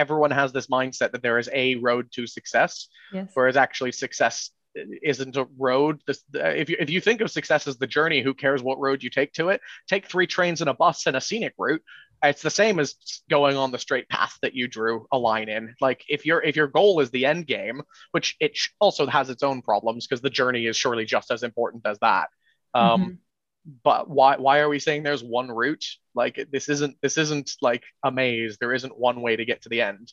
[0.00, 3.30] everyone has this mindset that there is a road to success, Yes.
[3.34, 4.50] whereas actually success
[5.02, 6.00] isn't a road.
[6.06, 9.02] This, if you if you think of success as the journey, who cares what road
[9.02, 9.60] you take to it?
[9.88, 11.82] Take three trains and a bus and a scenic route.
[12.22, 12.94] It's the same as
[13.30, 15.74] going on the straight path that you drew a line in.
[15.80, 17.82] Like if your if your goal is the end game,
[18.12, 21.42] which it sh- also has its own problems because the journey is surely just as
[21.42, 22.28] important as that.
[22.74, 23.16] Um, Mhm.
[23.66, 25.84] But why why are we saying there's one route?
[26.14, 28.56] Like this isn't this isn't like a maze.
[28.58, 30.12] There isn't one way to get to the end.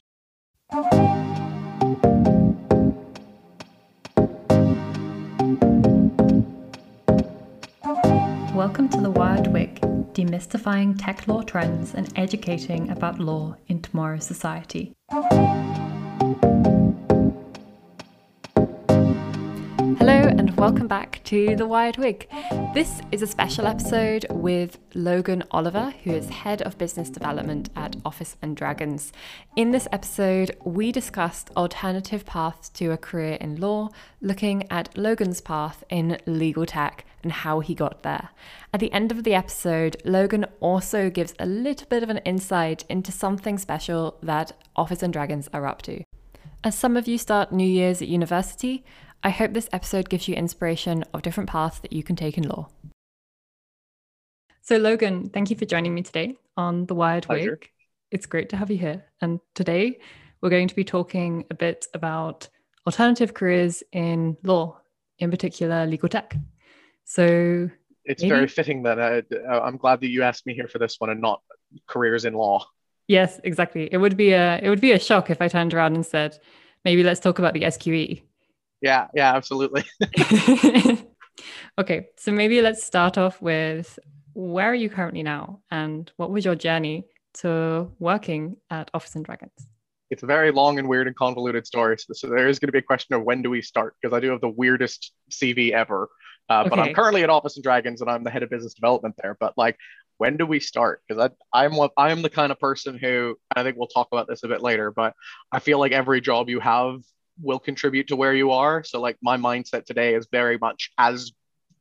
[8.53, 9.79] Welcome to the Wired Wig,
[10.11, 14.93] demystifying tech law trends and educating about law in tomorrow's society.
[20.57, 22.27] Welcome back to The Wired Wig.
[22.73, 27.95] This is a special episode with Logan Oliver, who is Head of Business Development at
[28.03, 29.13] Office and Dragons.
[29.55, 35.41] In this episode, we discussed alternative paths to a career in law, looking at Logan's
[35.41, 38.29] path in legal tech and how he got there.
[38.73, 42.83] At the end of the episode, Logan also gives a little bit of an insight
[42.89, 46.03] into something special that Office and Dragons are up to.
[46.63, 48.83] As some of you start New Year's at university,
[49.27, 52.47] I hope this episode gives you inspiration of different paths that you can take in
[52.47, 52.69] law.
[54.61, 57.57] So, Logan, thank you for joining me today on The Wired Pleasure.
[57.59, 57.69] Wig.
[58.09, 59.03] It's great to have you here.
[59.19, 59.99] And today
[60.39, 62.47] we're going to be talking a bit about
[62.85, 64.79] alternative careers in law,
[65.19, 66.33] in particular legal tech.
[67.03, 67.69] So,
[68.05, 70.79] It's Maybe- very fitting that uh, uh, I'm glad that you asked me here for
[70.79, 71.41] this one and not
[71.85, 72.65] careers in law.
[73.09, 73.89] yes, exactly.
[73.91, 76.39] It would be a it would be a shock if I turned around and said,
[76.85, 78.21] maybe let's talk about the E." SQE.
[78.81, 79.83] Yeah, yeah, absolutely.
[81.79, 83.97] okay, so maybe let's start off with
[84.33, 89.25] where are you currently now and what was your journey to working at Office and
[89.25, 89.67] Dragons?
[90.09, 91.97] It's a very long and weird and convoluted story.
[91.97, 94.15] So, so there is going to be a question of when do we start because
[94.15, 96.09] I do have the weirdest CV ever.
[96.49, 99.15] Uh, But I'm currently at Office and Dragons and I'm the head of business development
[99.21, 99.35] there.
[99.37, 99.77] But like,
[100.17, 101.01] when do we start?
[101.07, 104.47] Because I'm I'm the kind of person who I think we'll talk about this a
[104.47, 104.91] bit later.
[104.91, 105.13] But
[105.51, 107.01] I feel like every job you have
[107.41, 108.83] will contribute to where you are.
[108.83, 111.31] So like my mindset today is very much as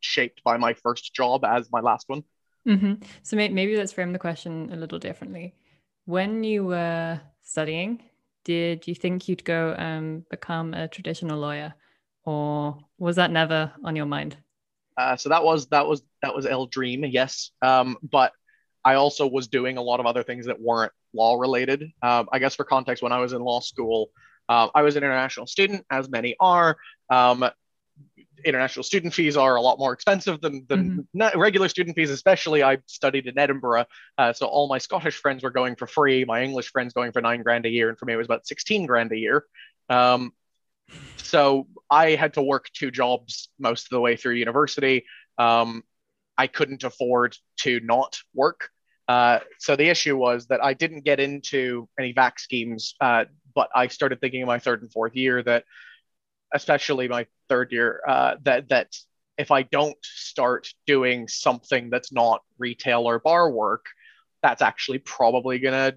[0.01, 2.23] shaped by my first job as my last one.
[2.67, 5.55] hmm So may- maybe let's frame the question a little differently.
[6.05, 8.03] When you were studying,
[8.45, 11.75] did you think you'd go and become a traditional lawyer,
[12.25, 14.37] or was that never on your mind?
[14.97, 17.51] Uh, so that was that was that was L Dream, yes.
[17.61, 18.33] Um, but
[18.85, 21.91] I also was doing a lot of other things that weren't law related.
[22.03, 24.11] Um, I guess for context, when I was in law school,
[24.49, 26.77] uh, I was an international student, as many are.
[27.11, 27.45] Um,
[28.45, 32.63] international student fees are a lot more expensive than than not- regular student fees, especially.
[32.63, 33.87] I studied in Edinburgh,
[34.19, 36.25] uh, so all my Scottish friends were going for free.
[36.25, 38.47] My English friends going for nine grand a year, and for me it was about
[38.47, 39.45] sixteen grand a year.
[39.89, 40.33] Um,
[41.17, 45.05] so I had to work two jobs most of the way through university.
[45.39, 45.83] Um,
[46.39, 48.71] I couldn't afford to not work.
[49.09, 53.25] Uh, so the issue was that I didn't get into any VAC schemes, uh,
[53.57, 55.65] but I started thinking in my third and fourth year that,
[56.55, 58.95] especially my third year, uh, that that
[59.37, 63.87] if I don't start doing something that's not retail or bar work,
[64.43, 65.95] that's actually probably gonna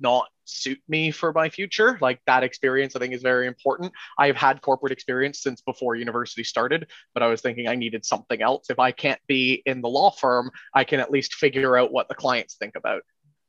[0.00, 1.98] not suit me for my future.
[2.00, 3.92] Like that experience, I think is very important.
[4.18, 8.42] I've had corporate experience since before university started, but I was thinking I needed something
[8.42, 8.70] else.
[8.70, 12.08] If I can't be in the law firm, I can at least figure out what
[12.08, 13.02] the clients think about.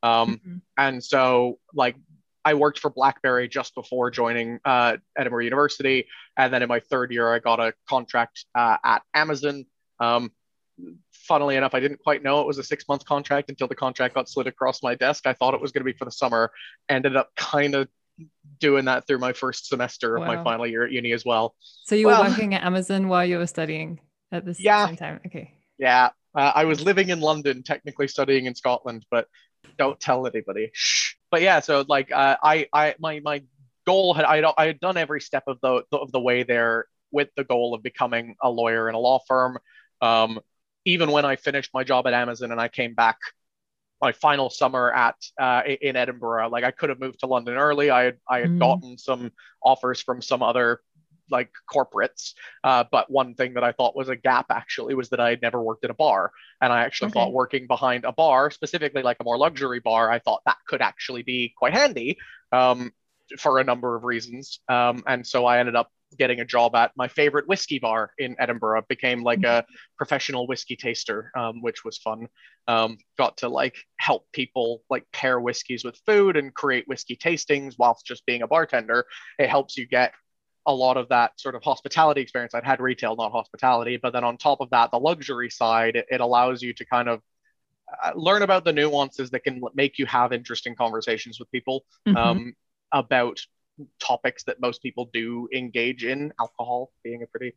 [0.04, 0.62] Um, Mhm.
[0.78, 1.96] and so, like,
[2.46, 7.12] I worked for BlackBerry just before joining uh, Edinburgh University, and then in my third
[7.12, 9.66] year, I got a contract uh, at Amazon.
[10.00, 10.32] Um,
[11.12, 14.16] funnily enough, I didn't quite know it was a six month contract until the contract
[14.16, 15.26] got slid across my desk.
[15.26, 16.52] I thought it was going to be for the summer.
[16.90, 17.88] Ended up kind of
[18.60, 21.56] doing that through my first semester of my final year at uni as well.
[21.86, 24.00] So you Well- were working at Amazon while you were studying
[24.32, 24.86] at the Yeah.
[24.88, 25.20] same time.
[25.26, 25.54] Okay.
[25.78, 29.28] Yeah, uh, I was living in London, technically studying in Scotland, but
[29.78, 30.70] don't tell anybody.
[30.74, 31.16] Shh.
[31.34, 33.42] But yeah, so like uh, I, I, my, my
[33.88, 37.30] goal had I, I had done every step of the of the way there with
[37.36, 39.58] the goal of becoming a lawyer in a law firm.
[40.00, 40.40] Um,
[40.86, 43.18] even when I finished my job at Amazon and I came back
[44.00, 47.90] my final summer at uh, in Edinburgh, like I could have moved to London early.
[47.90, 48.60] I had I had Mhm.
[48.60, 49.32] gotten some
[49.64, 50.82] offers from some other
[51.30, 52.34] like corporates,
[52.64, 55.42] uh, but one thing that I thought was a gap actually was that I had
[55.42, 56.32] never worked at a bar,
[56.62, 57.12] and I actually Okay.
[57.12, 60.82] thought working behind a bar, specifically like a more luxury bar, I thought that could
[60.82, 62.18] actually be quite handy
[62.52, 62.92] um,
[63.40, 64.60] for a number of reasons.
[64.70, 65.90] Um, and so I ended up
[66.20, 68.84] getting a job at my favorite whiskey bar in Edinburgh.
[68.88, 69.66] Became like a
[69.98, 72.28] professional whiskey taster, um, which was fun.
[72.68, 77.76] Um, got to like help people like pair whiskeys with food and create whiskey tastings
[77.80, 79.06] whilst just being a bartender.
[79.40, 80.14] It helps you get
[80.66, 82.54] a lot of that sort of hospitality experience.
[82.54, 86.06] I'd had retail, not hospitality, but then on top of that, the luxury side, it,
[86.10, 87.22] it allows you to kind of
[88.04, 92.18] uh, learn about the nuances that can make you have interesting conversations with people mm-hmm.
[92.18, 92.54] um,
[92.92, 93.40] about
[94.00, 97.54] topics that most people do engage in, alcohol being a pretty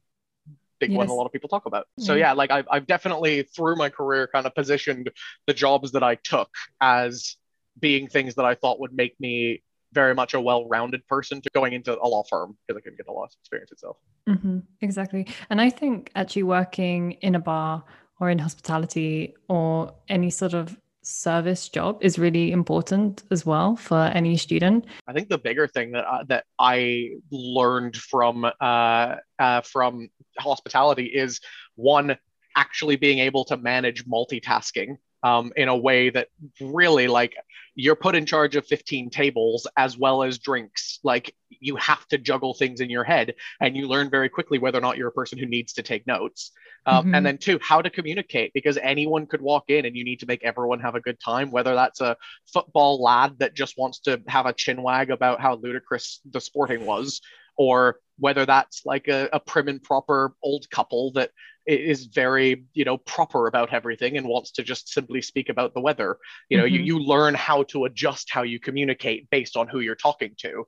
[0.78, 0.98] big yes.
[0.98, 1.86] one a lot of people talk about.
[1.98, 5.10] So yeah, like I've, I've definitely through my career kind of positioned
[5.46, 6.50] the jobs that I took
[6.80, 7.36] as
[7.78, 9.62] being things that I thought would make me
[9.96, 13.06] very much a well-rounded person to going into a law firm because I couldn't get
[13.06, 13.96] the law experience itself.
[14.28, 15.26] Mm-hmm, exactly.
[15.50, 17.82] And I think actually working in a bar
[18.20, 24.02] or in hospitality or any sort of service job is really important as well for
[24.20, 24.84] any student.
[25.06, 30.08] I think the bigger thing that uh, that I learned from uh, uh, from
[30.38, 31.40] hospitality is
[31.76, 32.16] one
[32.56, 36.28] actually being able to manage multitasking um, in a way that
[36.60, 37.34] really like
[37.74, 42.18] you're put in charge of 15 tables as well as drinks like you have to
[42.18, 45.12] juggle things in your head and you learn very quickly whether or not you're a
[45.12, 46.52] person who needs to take notes
[46.86, 47.14] um, mm-hmm.
[47.14, 50.26] and then two how to communicate because anyone could walk in and you need to
[50.26, 52.16] make everyone have a good time whether that's a
[52.52, 56.86] football lad that just wants to have a chin wag about how ludicrous the sporting
[56.86, 57.20] was
[57.56, 61.30] or whether that's like a, a prim and proper old couple that
[61.66, 65.80] is very you know proper about everything and wants to just simply speak about the
[65.80, 66.18] weather
[66.48, 66.74] you know mm-hmm.
[66.74, 70.66] you, you learn how to adjust how you communicate based on who you're talking to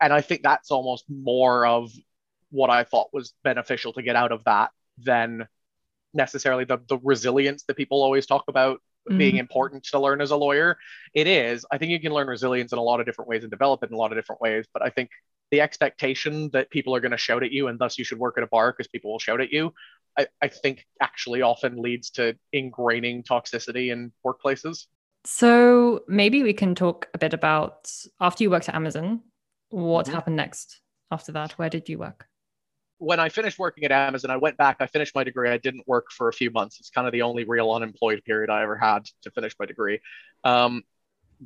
[0.00, 1.90] and i think that's almost more of
[2.50, 5.46] what i thought was beneficial to get out of that than
[6.12, 9.18] necessarily the, the resilience that people always talk about mm-hmm.
[9.18, 10.78] being important to learn as a lawyer
[11.12, 13.50] it is i think you can learn resilience in a lot of different ways and
[13.50, 15.10] develop it in a lot of different ways but i think
[15.54, 18.36] the expectation that people are going to shout at you and thus you should work
[18.36, 19.72] at a bar because people will shout at you
[20.16, 24.86] I, I think actually often leads to ingraining toxicity in workplaces.
[25.24, 27.90] So maybe we can talk a bit about
[28.20, 29.22] after you worked at Amazon,
[29.70, 30.14] what mm-hmm.
[30.14, 30.80] happened next
[31.10, 31.52] after that?
[31.52, 32.26] Where did you work?
[32.98, 35.50] When I finished working at Amazon, I went back, I finished my degree.
[35.50, 36.78] I didn't work for a few months.
[36.78, 40.00] It's kind of the only real unemployed period I ever had to finish my degree.
[40.44, 40.82] Um,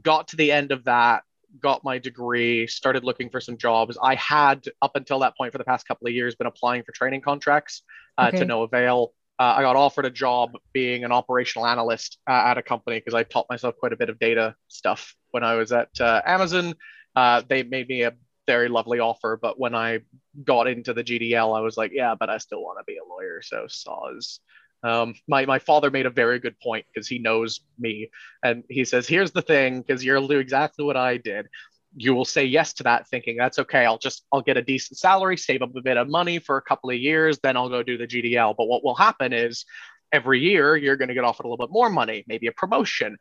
[0.03, 1.23] got to the end of that,
[1.61, 3.99] got my degree, started looking for some jobs.
[4.03, 6.93] I had, up until that point, for the past couple of years, been applying for
[6.93, 7.83] training contracts
[8.17, 8.39] uh, okay.
[8.39, 9.13] to no avail.
[9.39, 13.15] Uh, I got offered a job being an operational analyst uh, at a company because
[13.15, 16.75] I taught myself quite a bit of data stuff when I was at uh, Amazon.
[17.15, 18.15] Uh, they made me a
[18.49, 20.01] very lovely offer, but when I
[20.43, 23.05] got into the GDL, I was like, yeah, but I still want to be a
[23.05, 23.41] lawyer.
[23.43, 24.41] So saws.
[24.83, 28.11] Um, my, my father made a very good point because he knows me.
[28.43, 31.47] And he says, Here's the thing, because you'll do exactly what I did.
[31.97, 33.85] You will say yes to that, thinking that's okay.
[33.85, 36.63] I'll just I'll get a decent salary, save up a bit of money for a
[36.63, 38.55] couple of years, then I'll go do the GDL.
[38.57, 39.65] But what will happen is
[40.13, 43.17] every year you're going to get offered a little bit more money maybe a promotion.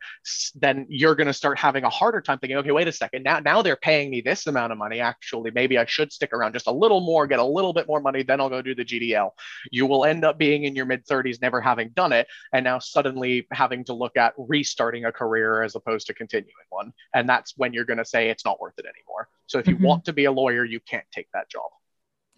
[0.54, 3.40] Then you're going to start having a harder time thinking okay wait a second now
[3.40, 6.66] now they're paying me this amount of money actually maybe i should stick around just
[6.66, 9.30] a little more get a little bit more money then i'll go do the gdl
[9.70, 12.78] you will end up being in your mid 30s never having done it and now
[12.78, 17.54] suddenly having to look at restarting a career as opposed to continuing one and that's
[17.56, 19.28] when you're going to say it's not worth it anymore.
[19.46, 19.84] So if you mm-hmm.
[19.84, 21.70] want to be a lawyer you can't take that job.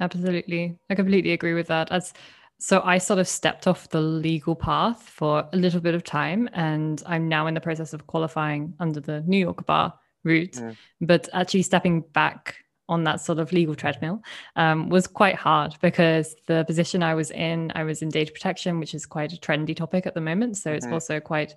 [0.01, 0.77] Absolutely.
[0.89, 1.93] I completely agree with that.
[1.93, 2.15] As
[2.61, 6.49] so I sort of stepped off the legal path for a little bit of time,
[6.53, 10.53] and I'm now in the process of qualifying under the New York bar route.
[10.53, 10.77] Mm.
[11.01, 14.21] But actually, stepping back on that sort of legal treadmill
[14.57, 18.79] um, was quite hard because the position I was in, I was in data protection,
[18.79, 20.59] which is quite a trendy topic at the moment.
[20.59, 20.93] So it's mm.
[20.93, 21.55] also quite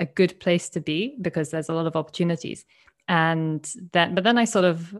[0.00, 2.66] a good place to be because there's a lot of opportunities.
[3.08, 4.94] And then, but then I sort of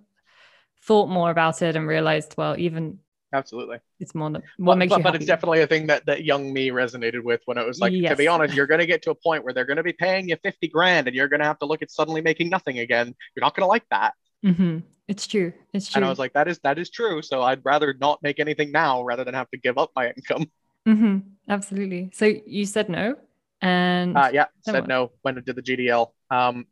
[0.83, 2.99] thought more about it and realized, well, even
[3.33, 3.79] absolutely.
[4.01, 6.53] It's more what but, makes but, you but it's definitely a thing that that young
[6.53, 8.11] me resonated with when it was like yes.
[8.11, 9.93] to be honest you're going to get to a point where they're going to be
[9.93, 12.79] paying you 50 grand and you're going to have to look at suddenly making nothing
[12.79, 13.15] again.
[13.35, 14.15] You're not going to like that.
[14.45, 14.79] Mm-hmm.
[15.07, 15.53] it's true.
[15.73, 17.23] It's true and i was like that is that is true.
[17.23, 20.51] So i'd rather not make anything now rather than have to give up my income.
[20.87, 21.19] Mm-hmm.
[21.49, 22.11] absolutely.
[22.13, 23.17] So you said no
[23.61, 24.47] and uh, yeah.
[24.63, 24.89] said what?
[24.89, 26.67] no when I did the gdl um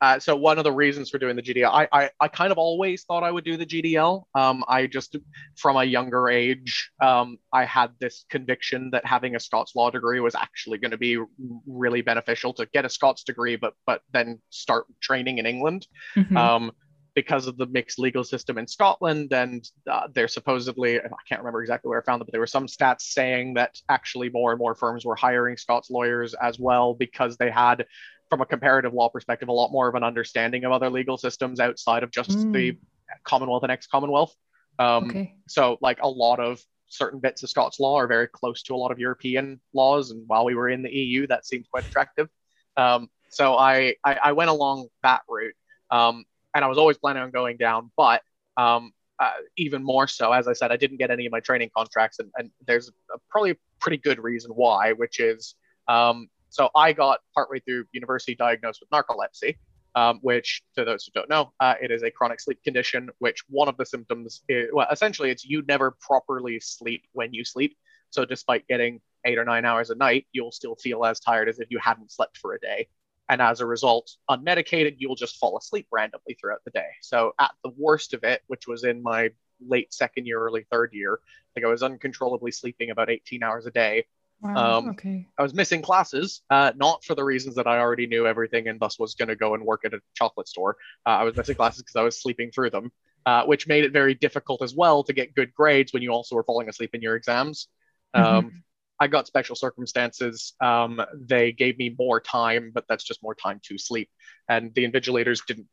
[0.00, 2.58] uh, so one of the reasons for doing the GDL, I, I, I kind of
[2.58, 4.24] always thought I would do the GDL.
[4.34, 5.16] Um, I just,
[5.56, 10.20] from a younger age, um, I had this conviction that having a Scots law degree
[10.20, 11.18] was actually going to be
[11.66, 15.86] really beneficial to get a Scots degree, but but then start training in England.
[16.16, 16.36] Mm-hmm.
[16.36, 16.72] Um,
[17.14, 21.60] because of the mixed legal system in Scotland, and uh, they're supposedly, I can't remember
[21.60, 24.58] exactly where I found them, but there were some stats saying that actually more and
[24.58, 27.84] more firms were hiring Scots lawyers as well because they had
[28.30, 31.60] from a comparative law perspective, a lot more of an understanding of other legal systems
[31.60, 32.52] outside of just mm.
[32.52, 32.78] the
[33.24, 34.34] Commonwealth and ex-Commonwealth.
[34.78, 35.34] Um, okay.
[35.48, 38.76] So, like a lot of certain bits of Scots law are very close to a
[38.76, 42.28] lot of European laws, and while we were in the EU, that seemed quite attractive.
[42.76, 45.54] Um, so I, I, I went along that route,
[45.90, 48.22] um, and I was always planning on going down, but
[48.56, 51.70] um, uh, even more so, as I said, I didn't get any of my training
[51.76, 55.54] contracts, and, and there's a, probably a pretty good reason why, which is
[55.88, 59.56] um, so I got partway through university diagnosed with narcolepsy,
[59.94, 63.08] um, which, to those who don't know, uh, it is a chronic sleep condition.
[63.18, 67.44] Which one of the symptoms, is, well, essentially, it's you never properly sleep when you
[67.44, 67.76] sleep.
[68.10, 71.60] So, despite getting eight or nine hours a night, you'll still feel as tired as
[71.60, 72.88] if you hadn't slept for a day.
[73.28, 76.88] And as a result, unmedicated, you'll just fall asleep randomly throughout the day.
[77.00, 79.30] So, at the worst of it, which was in my
[79.64, 81.20] late second year, early third year,
[81.54, 84.06] like I was uncontrollably sleeping about 18 hours a day
[84.42, 85.26] Wow, um, okay.
[85.36, 88.80] I was missing classes, uh, not for the reasons that I already knew everything and
[88.80, 90.76] thus was going to go and work at a chocolate store.
[91.04, 92.90] Uh, I was missing classes because I was sleeping through them,
[93.26, 96.36] uh, which made it very difficult as well to get good grades when you also
[96.36, 97.68] were falling asleep in your exams.
[98.16, 98.26] Mm-hmm.
[98.26, 98.62] Um,
[98.98, 100.54] I got special circumstances.
[100.60, 104.10] Um, they gave me more time, but that's just more time to sleep.
[104.48, 105.68] And the invigilators didn't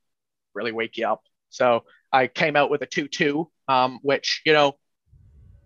[0.53, 1.23] really wake you up.
[1.49, 4.77] So I came out with a 2 2, um, which, you know,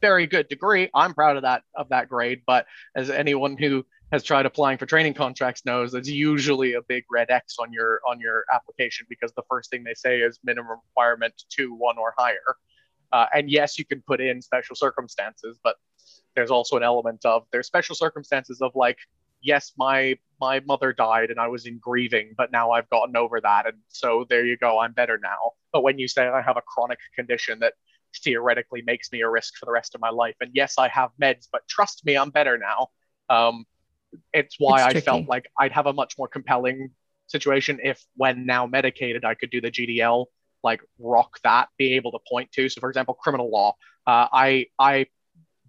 [0.01, 0.89] very good degree.
[0.93, 2.65] I'm proud of that of that grade, but
[2.95, 7.29] as anyone who has tried applying for training contracts knows, it's usually a big red
[7.29, 11.33] X on your on your application because the first thing they say is minimum requirement
[11.49, 12.57] two, one or higher.
[13.13, 15.75] Uh, and yes, you can put in special circumstances, but
[16.35, 18.97] there's also an element of there's special circumstances of like,
[19.41, 23.39] yes, my my mother died and I was in grieving, but now I've gotten over
[23.41, 25.51] that, and so there you go, I'm better now.
[25.71, 27.73] But when you say I have a chronic condition that
[28.23, 30.35] theoretically makes me a risk for the rest of my life.
[30.41, 32.87] And yes, I have meds, but trust me, I'm better now.
[33.29, 33.65] Um,
[34.33, 36.91] it's why it's I felt like I'd have a much more compelling
[37.27, 40.25] situation if, when now medicated, I could do the GDL,
[40.63, 42.69] like rock that, be able to point to.
[42.69, 43.75] So, for example, criminal law.
[44.05, 45.07] Uh, I I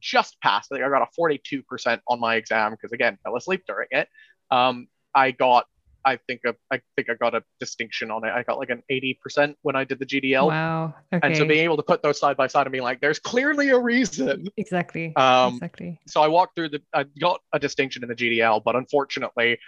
[0.01, 0.71] just passed.
[0.73, 4.09] I think I got a 42% on my exam because again, fell asleep during it.
[4.51, 5.67] Um, I got
[6.05, 8.31] I think a, I think I got a distinction on it.
[8.31, 10.49] I got like an 80% when I did the GDL.
[10.49, 10.95] Wow.
[11.13, 11.27] Okay.
[11.27, 13.71] And so being able to put those side by side and being like, there's clearly
[13.71, 14.49] a reason.
[14.57, 15.15] Exactly.
[15.17, 16.01] Um, exactly.
[16.07, 19.59] So I walked through the, I got a distinction in the GDL, but unfortunately,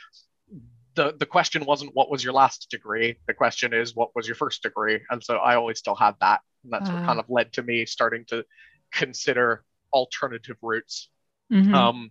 [0.95, 3.17] the the question wasn't what was your last degree.
[3.27, 5.01] The question is what was your first degree.
[5.11, 6.41] And so I always still had that.
[6.63, 8.45] And that's what kind of led to me starting to
[8.93, 11.11] consider alternative routes.
[11.53, 11.75] Mm-hmm.
[11.75, 12.11] Um,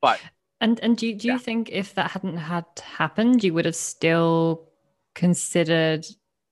[0.00, 0.20] but
[0.62, 1.38] and and do, do you yeah.
[1.38, 4.68] think if that hadn't had happened, you would have still
[5.14, 6.06] considered,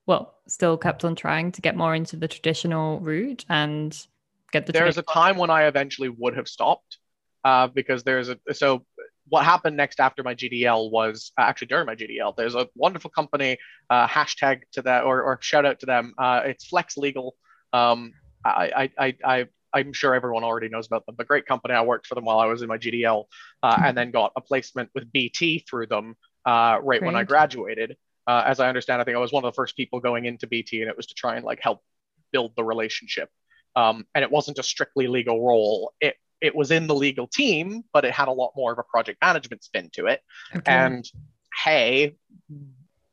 [0.06, 3.96] well, still kept on trying to get more into the traditional route and
[4.52, 4.72] get the?
[4.72, 6.98] There's a time when I eventually would have stopped,
[7.44, 8.84] uh, because there's a so
[9.28, 12.36] what happened next after my GDL was uh, actually during my GDL.
[12.36, 16.14] There's a wonderful company, uh, hashtag to that or, or shout out to them.
[16.18, 17.36] Uh, it's Flex Legal.
[17.72, 18.12] Um,
[18.44, 21.74] I, I, I, I'm sure everyone already knows about them, but great company.
[21.74, 23.24] I worked for them while I was in my GDL
[23.62, 27.02] uh, and then got a placement with BT through them uh, right great.
[27.02, 27.96] when I graduated.
[28.26, 30.46] Uh, as I understand, I think I was one of the first people going into
[30.46, 31.82] BT and it was to try and like help
[32.32, 33.28] build the relationship.
[33.76, 35.92] Um, and it wasn't a strictly legal role.
[36.00, 38.82] It it was in the legal team, but it had a lot more of a
[38.82, 40.22] project management spin to it.
[40.54, 40.72] Okay.
[40.72, 41.04] And
[41.62, 42.16] hey,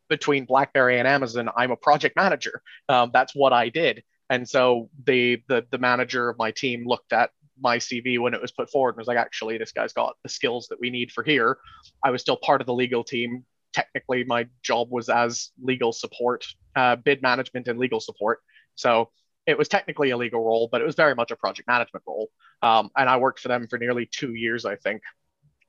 [0.09, 2.61] between BlackBerry and Amazon, I'm a project manager.
[2.87, 4.03] Um, that's what I did.
[4.29, 7.29] And so the, the the manager of my team looked at
[7.59, 10.29] my CV when it was put forward and was like, actually, this guy's got the
[10.29, 11.57] skills that we need for here.
[12.03, 13.45] I was still part of the legal team.
[13.73, 18.39] Technically, my job was as legal support, uh, bid management, and legal support.
[18.75, 19.09] So
[19.45, 22.29] it was technically a legal role, but it was very much a project management role.
[22.61, 25.01] Um, and I worked for them for nearly two years, I think,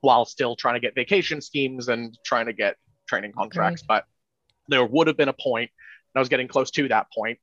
[0.01, 2.77] while still trying to get vacation schemes and trying to get
[3.09, 3.83] training contracts.
[3.87, 4.05] But
[4.69, 5.71] there would have been a point,
[6.15, 7.39] and I was getting close to that point,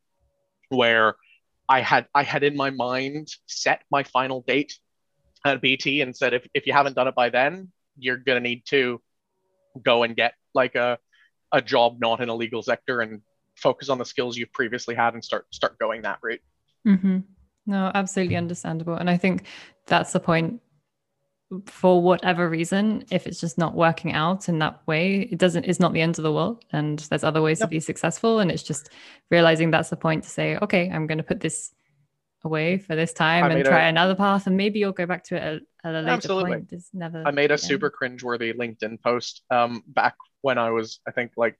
[0.70, 1.16] where
[1.68, 4.78] I had I had in my mind set my final date
[5.46, 8.64] at BT and said if, if you haven't done it by then, you're gonna need
[8.68, 9.02] to
[9.82, 10.98] go and get like a
[11.52, 13.22] a job not in a legal sector and
[13.56, 16.42] focus on the skills you've previously had and start start going that route.
[16.88, 17.20] Mm-hmm.
[17.68, 19.46] No, absolutely understandable, and I think
[19.88, 20.62] that's the point
[21.68, 25.80] for whatever reason, if it's just not working out in that way, it doesn't, it's
[25.80, 26.66] not the end of the world.
[26.72, 27.70] And there's other ways yep.
[27.70, 28.40] to be successful.
[28.40, 28.90] And it's just
[29.30, 31.74] realizing that's the point to say, okay, I'm going to put this
[32.44, 34.48] away for this time I and try a, another path.
[34.48, 36.52] And maybe you'll go back to it at, a later absolutely.
[36.52, 36.70] point.
[36.72, 37.58] It's never, I made a yeah.
[37.58, 41.58] super cringeworthy LinkedIn post um, back when I was, I think like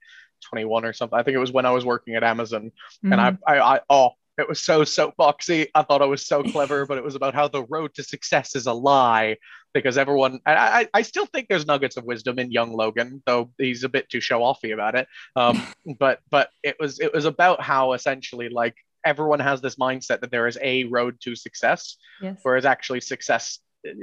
[0.50, 1.18] 21 or something.
[1.18, 2.72] I think it was when I was working at Amazon.
[3.04, 3.12] Mm-hmm.
[3.12, 3.38] And I, mm.
[3.46, 5.68] I, I, oh, it was so soapboxy.
[5.74, 8.54] I thought I was so clever, but it was about how the road to success
[8.54, 9.36] is a lie
[9.82, 10.40] because everyone.
[10.46, 14.08] I, I still think there's nuggets of wisdom in young Logan, though he's a bit
[14.08, 15.06] too show offy about it.
[15.34, 15.62] Um,
[15.98, 20.30] but but it was it was about how essentially like everyone has this mindset that
[20.30, 22.38] there is a road to success, yes.
[22.42, 23.60] whereas actually success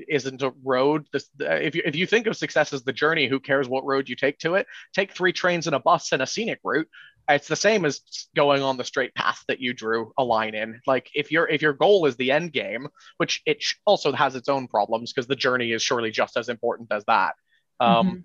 [0.07, 1.07] isn't a road.
[1.11, 4.07] This, if you if you think of success as the journey, who cares what road
[4.09, 4.67] you take to it?
[4.93, 6.87] Take three trains and a bus and a scenic route.
[7.29, 8.01] It's the same as
[8.35, 10.81] going on the straight path that you drew a line in.
[10.85, 12.87] Like if your if your goal is the end game,
[13.17, 16.91] which it also has its own problems because the journey is surely just as important
[16.91, 17.35] as that.
[17.79, 18.17] Um, mm-hmm.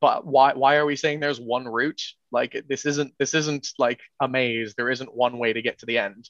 [0.00, 2.02] But why why are we saying there's one route?
[2.32, 4.74] Like this isn't this isn't like a maze.
[4.74, 6.28] There isn't one way to get to the end.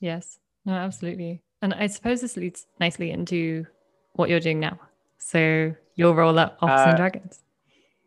[0.00, 0.38] Yes.
[0.64, 1.42] No, absolutely.
[1.62, 3.66] And I suppose this leads nicely into
[4.14, 4.78] what you're doing now.
[5.18, 7.40] So your role at Office uh, and Dragons.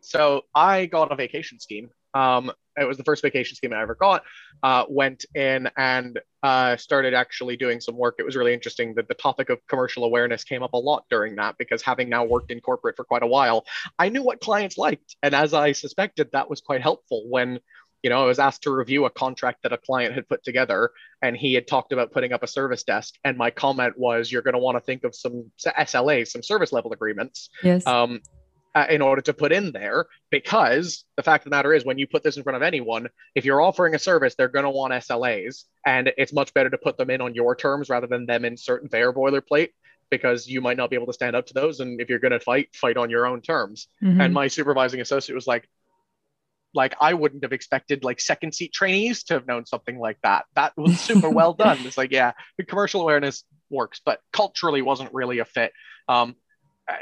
[0.00, 1.90] So I got a vacation scheme.
[2.14, 4.22] Um, it was the first vacation scheme I ever got.
[4.62, 8.16] Uh, went in and uh, started actually doing some work.
[8.18, 11.36] It was really interesting that the topic of commercial awareness came up a lot during
[11.36, 13.64] that because having now worked in corporate for quite a while,
[13.98, 15.16] I knew what clients liked.
[15.22, 17.60] And as I suspected, that was quite helpful when
[18.02, 20.90] you know, I was asked to review a contract that a client had put together,
[21.20, 23.14] and he had talked about putting up a service desk.
[23.24, 26.72] And my comment was, "You're going to want to think of some SLAs, some service
[26.72, 27.86] level agreements, yes.
[27.86, 28.20] um,
[28.74, 31.98] uh, in order to put in there, because the fact of the matter is, when
[31.98, 34.70] you put this in front of anyone, if you're offering a service, they're going to
[34.70, 38.26] want SLAs, and it's much better to put them in on your terms rather than
[38.26, 39.70] them insert their boilerplate."
[40.10, 42.32] Because you might not be able to stand up to those, and if you're going
[42.32, 43.86] to fight, fight on your own terms.
[44.02, 44.20] Mm-hmm.
[44.20, 45.68] And my supervising associate was like,
[46.74, 50.46] like I wouldn't have expected like second seat trainees to have known something like that.
[50.54, 51.78] That was super well done.
[51.84, 55.72] It's like, yeah, the commercial awareness works, but culturally wasn't really a fit.
[56.08, 56.36] Um,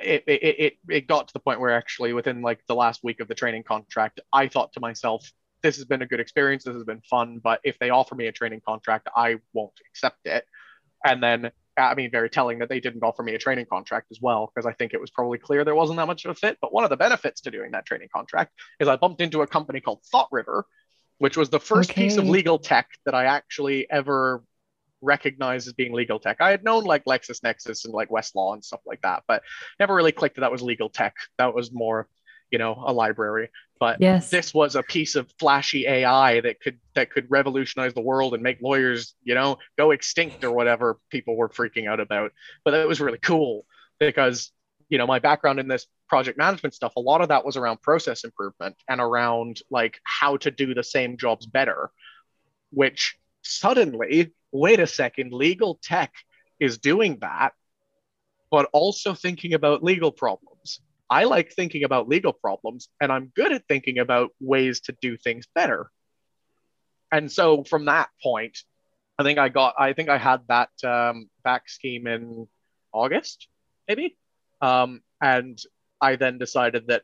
[0.03, 3.21] it, it, it, it got to the point where actually within like the last week
[3.21, 5.31] of the training contract, I thought to myself,
[5.63, 6.65] this has been a good experience.
[6.65, 10.27] This has been fun, but if they offer me a training contract, I won't accept
[10.27, 10.45] it.
[11.05, 14.09] And then uh, I mean, very telling that they didn't offer me a training contract
[14.11, 16.35] as well, because I think it was probably clear there wasn't that much of a
[16.35, 16.59] fit.
[16.61, 19.47] But one of the benefits to doing that training contract is I bumped into a
[19.47, 20.65] company called ThoughtRiver,
[21.19, 22.03] which was the first okay.
[22.03, 24.43] piece of legal tech that I actually ever
[25.01, 26.39] recognized as being legal tech.
[26.41, 29.43] I had known like LexisNexis and like Westlaw and stuff like that, but
[29.79, 31.15] never really clicked that that was legal tech.
[31.39, 32.09] That was more
[32.51, 33.51] you know a library
[33.81, 34.31] but yes.
[34.31, 38.43] this was a piece of flashy ai that could that could revolutionize the world and
[38.43, 42.33] make lawyers you know go extinct or whatever people were freaking out about
[42.65, 43.67] but it was really cool
[43.99, 44.53] because
[44.89, 47.81] you know my background in this project management stuff a lot of that was around
[47.83, 51.91] process improvement and around like how to do the same jobs better
[52.71, 56.13] which suddenly wait a second legal tech
[56.61, 57.53] is doing that
[58.51, 60.81] but also thinking about legal problems
[61.11, 65.17] I like thinking about legal problems and I'm good at thinking about ways to do
[65.17, 65.91] things better.
[67.11, 68.59] And so from that point,
[69.19, 72.47] I think I got, I think I had that um, vac scheme in
[72.93, 73.49] August,
[73.89, 74.17] maybe.
[74.61, 75.59] Um, and
[76.01, 77.03] I then decided that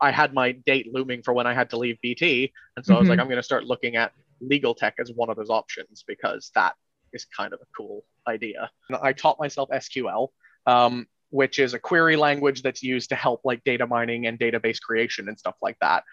[0.00, 2.52] I had my date looming for when I had to leave BT.
[2.76, 2.96] And so mm-hmm.
[2.96, 3.20] I was like, mm-hmm.
[3.22, 4.12] I'm going to start looking at
[4.48, 6.74] legal tech as one of those options because that
[7.12, 8.70] is kind of a cool idea.
[9.02, 10.28] I taught myself SQL.
[10.66, 14.80] Um, which is a query language that's used to help like data mining and database
[14.80, 16.04] creation and stuff like that.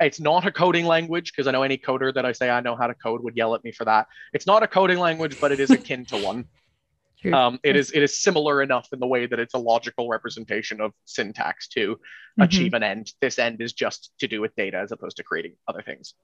[0.00, 2.74] It's not a coding language because I know any coder that I say I know
[2.74, 4.06] how to code would yell at me for that.
[4.32, 6.46] It's not a coding language, but it is akin to one.
[7.32, 10.80] Um, it is it is similar enough in the way that it's a logical representation
[10.80, 12.42] of syntax to mm-hmm.
[12.42, 13.12] achieve an end.
[13.20, 16.14] This end is just to do with data as opposed to creating other things.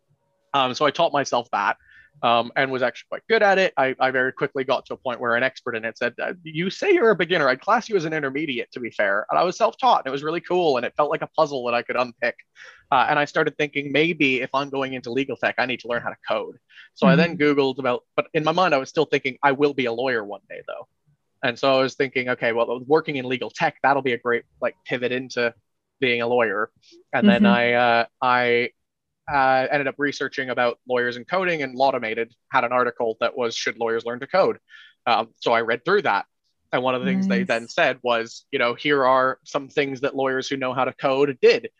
[0.54, 1.76] Um, so I taught myself that
[2.22, 3.72] um, and was actually quite good at it.
[3.76, 6.34] I, I, very quickly got to a point where an expert in it said, uh,
[6.42, 7.48] You say you're a beginner.
[7.48, 9.26] I'd class you as an intermediate, to be fair.
[9.30, 10.76] And I was self taught and it was really cool.
[10.76, 12.36] And it felt like a puzzle that I could unpick.
[12.90, 15.88] Uh, and I started thinking, maybe if I'm going into legal tech, I need to
[15.88, 16.58] learn how to code.
[16.94, 17.12] So mm-hmm.
[17.12, 17.60] I then mm-hmm.
[17.60, 20.24] Googled about, but in my mind, I was still thinking, I will be a lawyer
[20.24, 20.86] one day, though.
[21.42, 24.44] And so I was thinking, okay, well, working in legal tech, that'll be a great
[24.62, 25.52] like pivot into
[26.00, 26.70] being a lawyer.
[27.12, 27.44] And mm-hmm.
[27.44, 28.70] then I, uh, I
[29.32, 33.54] uh, ended up researching about lawyers and coding, and Lawtomated had an article that was
[33.54, 34.58] "Should lawyers learn to code?"
[35.06, 36.26] Um, so I read through that,
[36.72, 37.38] and one of the things nice.
[37.38, 40.84] they then said was, you know, here are some things that lawyers who know how
[40.84, 41.70] to code did,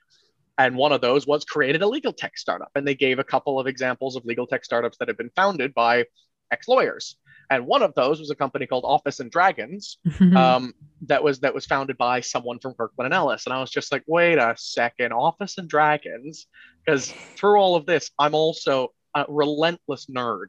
[0.59, 3.59] and one of those was created a legal tech startup, and they gave a couple
[3.59, 6.05] of examples of legal tech startups that have been founded by
[6.51, 7.17] ex-lawyers.
[7.51, 9.99] And one of those was a company called Office and Dragons
[10.37, 13.47] um, that was that was founded by someone from Kirkland and Ellis.
[13.47, 16.47] And I was just like, wait a second, Office and Dragons,
[16.85, 20.49] because through all of this, I'm also a relentless nerd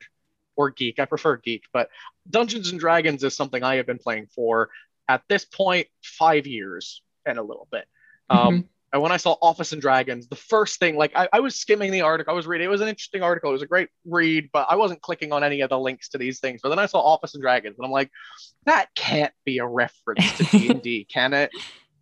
[0.56, 1.00] or geek.
[1.00, 1.90] I prefer geek, but
[2.30, 4.70] Dungeons and Dragons is something I have been playing for
[5.08, 7.86] at this point five years and a little bit.
[8.30, 8.68] Um, mm-hmm.
[8.96, 11.92] And when I saw Office and Dragons, the first thing, like I, I, was skimming
[11.92, 14.50] the article, I was reading, it was an interesting article, it was a great read,
[14.54, 16.62] but I wasn't clicking on any of the links to these things.
[16.64, 18.10] But then I saw Office and Dragons, and I'm like,
[18.64, 21.52] that can't be a reference to D and D, can it?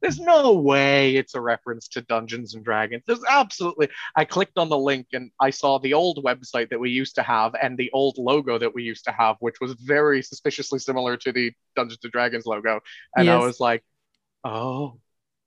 [0.01, 3.01] there's no way it's a reference to Dungeons and Dragons.
[3.07, 3.89] There's absolutely.
[4.15, 7.23] I clicked on the link and I saw the old website that we used to
[7.23, 11.17] have and the old logo that we used to have, which was very suspiciously similar
[11.17, 12.81] to the Dungeons and Dragons logo.
[13.15, 13.41] And yes.
[13.41, 13.83] I was like,
[14.43, 14.99] oh,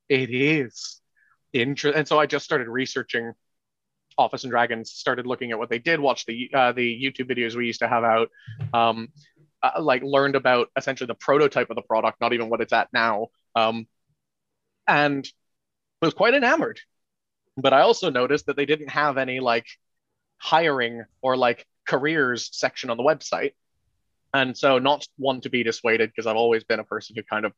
[0.09, 1.03] it is.
[1.61, 1.99] Interesting.
[1.99, 3.33] And so I just started researching
[4.19, 7.55] Office and Dragons, started looking at what they did, watched the uh, the YouTube videos
[7.55, 8.31] we used to have out,
[8.73, 9.09] um,
[9.63, 12.89] uh, like learned about essentially the prototype of the product, not even what it's at
[12.93, 13.29] now.
[13.55, 13.87] Um,
[14.87, 15.27] and
[16.01, 16.81] was quite enamored.
[17.57, 19.67] But I also noticed that they didn't have any like
[20.39, 23.53] hiring or like careers section on the website.
[24.35, 27.47] And so, not one to be dissuaded, because I've always been a person who kind
[27.47, 27.53] of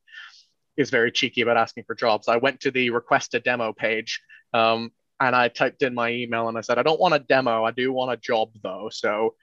[0.79, 2.27] is very cheeky about asking for jobs.
[2.27, 4.21] I went to the request a demo page
[4.53, 7.63] um, and I typed in my email and I said, I don't want a demo.
[7.63, 8.89] I do want a job though.
[8.91, 9.35] So,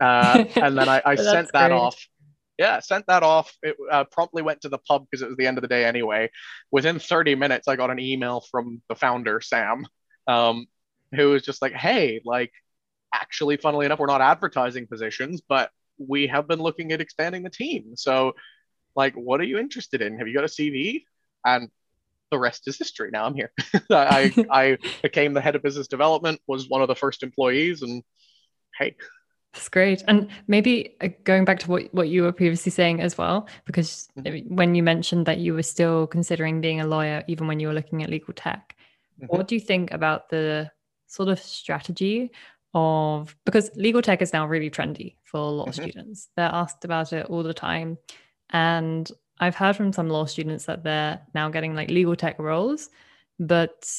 [0.00, 1.78] uh, and then I, I sent that great.
[1.78, 1.96] off
[2.58, 3.56] yeah, sent that off.
[3.62, 5.84] It uh, promptly went to the pub because it was the end of the day
[5.84, 6.30] anyway.
[6.70, 9.86] Within 30 minutes, I got an email from the founder, Sam,
[10.28, 10.66] um,
[11.14, 12.52] who was just like, hey, like,
[13.12, 17.50] actually, funnily enough, we're not advertising positions, but we have been looking at expanding the
[17.50, 17.96] team.
[17.96, 18.34] So,
[18.96, 20.18] like, what are you interested in?
[20.18, 21.04] Have you got a CV?
[21.44, 21.68] And
[22.30, 23.10] the rest is history.
[23.12, 23.52] Now I'm here.
[23.90, 28.02] I, I became the head of business development, was one of the first employees, and
[28.78, 28.96] hey,
[29.54, 30.02] that's great.
[30.08, 34.08] And maybe uh, going back to what, what you were previously saying as well, because
[34.18, 34.52] mm-hmm.
[34.54, 37.74] when you mentioned that you were still considering being a lawyer, even when you were
[37.74, 38.74] looking at legal tech,
[39.22, 39.26] mm-hmm.
[39.26, 40.70] what do you think about the
[41.06, 42.32] sort of strategy
[42.76, 45.82] of because legal tech is now really trendy for law mm-hmm.
[45.82, 46.28] students?
[46.36, 47.98] They're asked about it all the time.
[48.50, 52.88] And I've heard from some law students that they're now getting like legal tech roles,
[53.40, 53.90] but,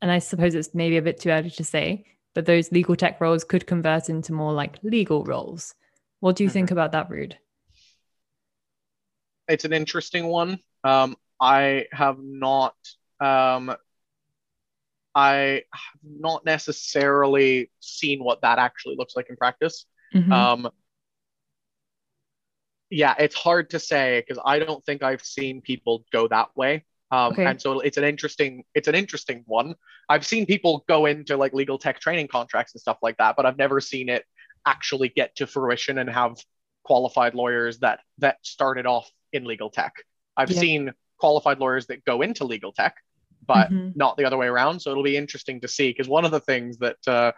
[0.00, 3.20] and I suppose it's maybe a bit too early to say, but those legal tech
[3.20, 5.74] roles could convert into more like legal roles.
[6.20, 6.54] What do you mm-hmm.
[6.54, 7.34] think about that, Ruud?
[9.48, 10.60] It's an interesting one.
[10.84, 12.76] Um, I have not,
[13.18, 13.74] um,
[15.12, 19.86] I have not necessarily seen what that actually looks like in practice.
[20.14, 20.32] Mm-hmm.
[20.32, 20.70] Um,
[22.90, 26.84] yeah, it's hard to say because I don't think I've seen people go that way.
[27.12, 27.44] Um, okay.
[27.44, 29.74] And so it's an interesting it's an interesting one.
[30.08, 33.46] I've seen people go into like legal tech training contracts and stuff like that, but
[33.46, 34.24] I've never seen it
[34.66, 36.36] actually get to fruition and have
[36.84, 39.94] qualified lawyers that that started off in legal tech.
[40.36, 40.60] I've yeah.
[40.60, 42.96] seen qualified lawyers that go into legal tech,
[43.46, 43.90] but mm-hmm.
[43.94, 44.80] not the other way around.
[44.80, 47.32] So it'll be interesting to see because one of the things that uh,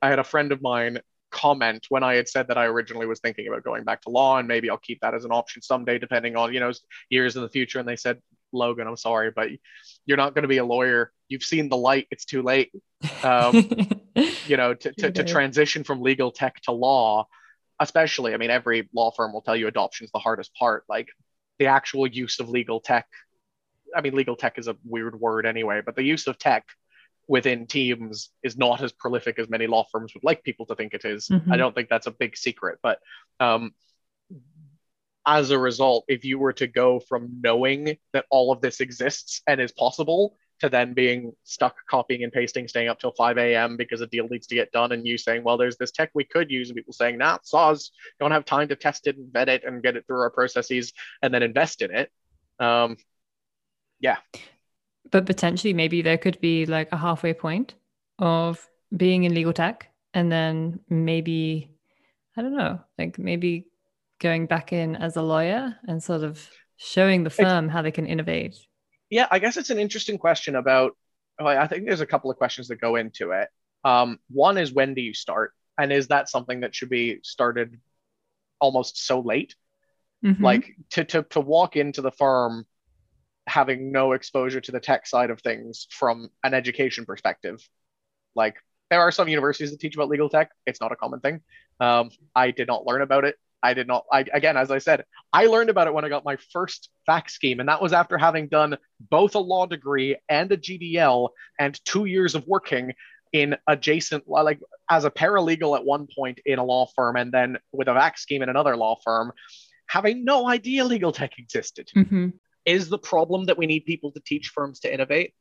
[0.00, 0.98] I had a friend of mine
[1.32, 4.38] comment when I had said that I originally was thinking about going back to law
[4.38, 6.70] and maybe I'll keep that as an option someday, depending on, you know,
[7.10, 7.80] years in the future.
[7.80, 8.18] And they said,
[8.52, 9.48] Logan, I'm sorry, but
[10.06, 11.10] you're not going to be a lawyer.
[11.28, 12.06] You've seen the light.
[12.10, 12.70] It's too late.
[13.24, 13.54] Um,
[14.46, 17.26] you know, to, to, to transition from legal tech to law,
[17.80, 20.84] especially, I mean, every law firm will tell you adoption is the hardest part.
[20.88, 21.08] Like
[21.58, 23.06] the actual use of legal tech.
[23.94, 26.64] I mean, legal tech is a weird word anyway, but the use of tech
[27.32, 30.92] within teams is not as prolific as many law firms would like people to think
[30.92, 31.28] it is.
[31.28, 31.50] Mm-hmm.
[31.50, 32.98] I don't think that's a big secret, but
[33.40, 33.72] um,
[35.26, 39.40] as a result, if you were to go from knowing that all of this exists
[39.46, 43.78] and is possible to then being stuck copying and pasting, staying up till 5 a.m.
[43.78, 46.24] because a deal needs to get done, and you saying, Well, there's this tech we
[46.24, 49.48] could use, and people saying, Nah, saws don't have time to test it and vet
[49.48, 50.92] it and get it through our processes
[51.22, 52.10] and then invest in it.
[52.60, 52.98] Um,
[54.00, 54.18] yeah.
[55.12, 57.74] But potentially, maybe there could be like a halfway point
[58.18, 61.70] of being in legal tech, and then maybe,
[62.36, 63.66] I don't know, like maybe
[64.20, 67.90] going back in as a lawyer and sort of showing the firm it's, how they
[67.90, 68.56] can innovate?
[69.10, 70.96] Yeah, I guess it's an interesting question about.
[71.38, 73.48] I think there's a couple of questions that go into it.
[73.84, 77.78] Um, one is when do you start, and is that something that should be started
[78.60, 79.56] almost so late?
[80.24, 80.42] Mm-hmm.
[80.42, 82.66] Like to to to walk into the firm
[83.52, 87.60] having no exposure to the tech side of things from an education perspective.
[88.34, 88.56] Like
[88.90, 90.50] there are some universities that teach about legal tech.
[90.66, 91.40] It's not a common thing.
[91.80, 94.04] Um, I did not learn about it I did not.
[94.10, 97.30] I again, as I said, I learned about it when I got my first vac
[97.30, 101.78] scheme, and that was after having done both a law degree and a GDL and
[101.84, 102.92] two years of working
[103.32, 104.60] in adjacent, like
[104.90, 108.18] as a paralegal at one point in a law firm, and then with a vac
[108.18, 109.32] scheme in another law firm,
[109.86, 111.88] having no idea legal tech existed.
[111.96, 112.30] Mm-hmm.
[112.64, 115.34] Is the problem that we need people to teach firms to innovate?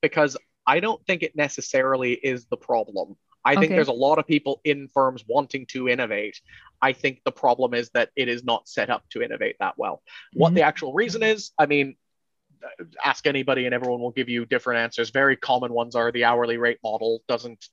[0.00, 3.16] Because I don't think it necessarily is the problem.
[3.44, 3.60] I okay.
[3.60, 6.40] think there's a lot of people in firms wanting to innovate.
[6.80, 9.96] I think the problem is that it is not set up to innovate that well.
[9.96, 10.40] Mm-hmm.
[10.40, 11.96] What the actual reason is, I mean,
[13.04, 15.10] ask anybody and everyone will give you different answers.
[15.10, 17.68] Very common ones are the hourly rate model doesn't,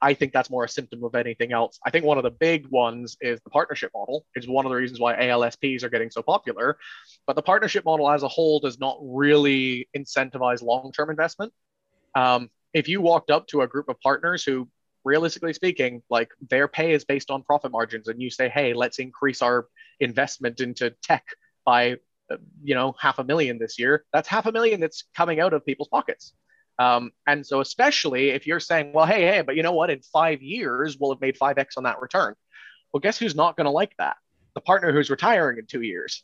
[0.00, 1.78] I think that's more a symptom of anything else.
[1.84, 4.24] I think one of the big ones is the partnership model.
[4.34, 6.78] It's one of the reasons why ALSPs are getting so popular.
[7.26, 11.52] But the partnership model as a whole does not really incentivize long term investment.
[12.14, 14.68] Um, if you walked up to a group of partners who
[15.04, 18.98] realistically speaking, like their pay is based on profit margins, and you say, hey, let's
[18.98, 19.66] increase our
[20.00, 21.24] investment into tech
[21.64, 21.96] by
[22.62, 25.64] you know half a million this year that's half a million that's coming out of
[25.64, 26.32] people's pockets.
[26.78, 29.90] Um, and so especially if you're saying well hey hey but you know what?
[29.90, 32.34] In five years we'll have made 5x on that return.
[32.92, 34.16] Well guess who's not going to like that?
[34.54, 36.22] The partner who's retiring in two years.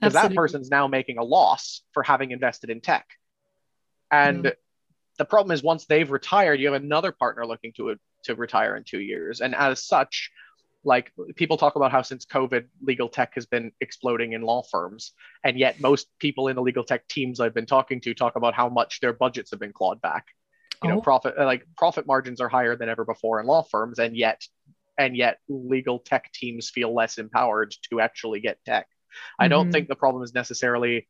[0.00, 3.06] Because that person's now making a loss for having invested in tech.
[4.10, 4.52] And mm.
[5.16, 8.84] the problem is once they've retired you have another partner looking to to retire in
[8.84, 9.40] two years.
[9.40, 10.30] And as such
[10.84, 15.12] like people talk about how since covid legal tech has been exploding in law firms
[15.44, 18.54] and yet most people in the legal tech teams i've been talking to talk about
[18.54, 20.26] how much their budgets have been clawed back
[20.82, 20.94] you oh.
[20.94, 24.42] know profit like profit margins are higher than ever before in law firms and yet
[24.98, 29.44] and yet legal tech teams feel less empowered to actually get tech mm-hmm.
[29.44, 29.72] i don't mm-hmm.
[29.72, 31.08] think the problem is necessarily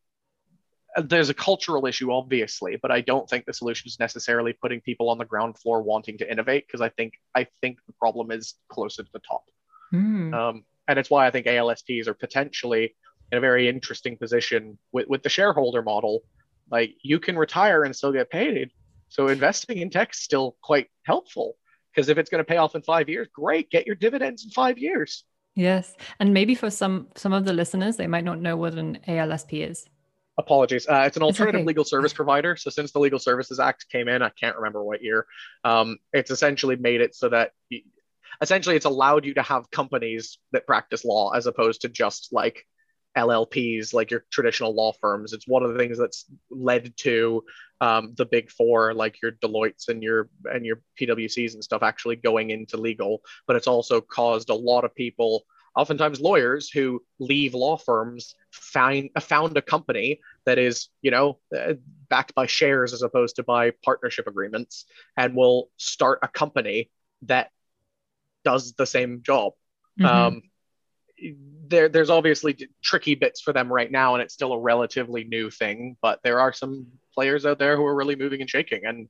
[1.04, 5.08] there's a cultural issue obviously but i don't think the solution is necessarily putting people
[5.08, 8.54] on the ground floor wanting to innovate because i think i think the problem is
[8.68, 9.44] closer to the top
[9.92, 10.34] Mm.
[10.34, 12.94] Um, and it's why I think ALSPs are potentially
[13.30, 16.22] in a very interesting position with, with the shareholder model.
[16.70, 18.70] Like you can retire and still get paid.
[19.08, 21.56] So investing in tech is still quite helpful
[21.94, 24.50] because if it's going to pay off in five years, great, get your dividends in
[24.50, 25.24] five years.
[25.54, 29.00] Yes, and maybe for some some of the listeners, they might not know what an
[29.06, 29.84] ALSP is.
[30.38, 30.88] Apologies.
[30.88, 31.66] Uh, it's an alternative it's okay.
[31.66, 32.56] legal service provider.
[32.56, 35.26] So since the Legal Services Act came in, I can't remember what year.
[35.62, 37.52] Um, it's essentially made it so that
[38.40, 42.66] essentially it's allowed you to have companies that practice law as opposed to just like
[43.16, 45.32] LLPs, like your traditional law firms.
[45.32, 47.44] It's one of the things that's led to
[47.80, 52.16] um, the big four, like your Deloitte's and your and your PwCs and stuff, actually
[52.16, 53.22] going into legal.
[53.46, 55.44] But it's also caused a lot of people,
[55.76, 61.74] oftentimes lawyers, who leave law firms, find found a company that is, you know, uh,
[62.08, 66.90] backed by shares as opposed to by partnership agreements, and will start a company
[67.22, 67.50] that
[68.44, 69.52] does the same job.
[70.00, 70.06] Mm-hmm.
[70.06, 70.42] Um,
[71.68, 75.50] there, there's obviously tricky bits for them right now, and it's still a relatively new
[75.50, 75.96] thing.
[76.02, 79.08] But there are some players out there who are really moving and shaking, and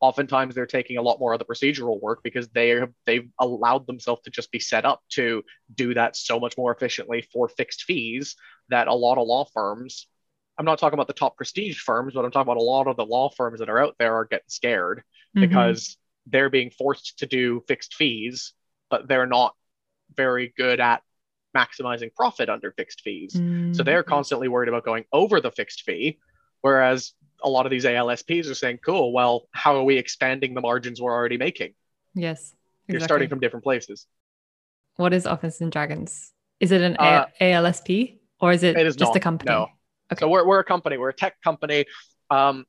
[0.00, 3.86] oftentimes they're taking a lot more of the procedural work because they have they've allowed
[3.86, 5.42] themselves to just be set up to
[5.74, 8.36] do that so much more efficiently for fixed fees
[8.68, 10.06] that a lot of law firms.
[10.56, 12.96] I'm not talking about the top prestige firms, but I'm talking about a lot of
[12.96, 14.98] the law firms that are out there are getting scared
[15.36, 15.40] mm-hmm.
[15.40, 18.52] because they're being forced to do fixed fees
[18.90, 19.54] but they're not
[20.16, 21.02] very good at
[21.56, 23.34] maximizing profit under fixed fees.
[23.34, 23.74] Mm.
[23.74, 26.18] So they're constantly worried about going over the fixed fee,
[26.60, 30.60] whereas a lot of these ALSPs are saying, "Cool, well, how are we expanding the
[30.60, 31.74] margins we're already making?"
[32.14, 32.54] Yes, exactly.
[32.88, 34.06] you're starting from different places.
[34.96, 36.32] What is Office and Dragons?
[36.60, 39.50] Is it an uh, ALSP or is it, it is just not, a company?
[39.50, 39.68] No.
[40.12, 40.20] Okay.
[40.20, 40.98] So we're, we're a company.
[40.98, 41.86] We're a tech company.
[42.30, 42.64] Um,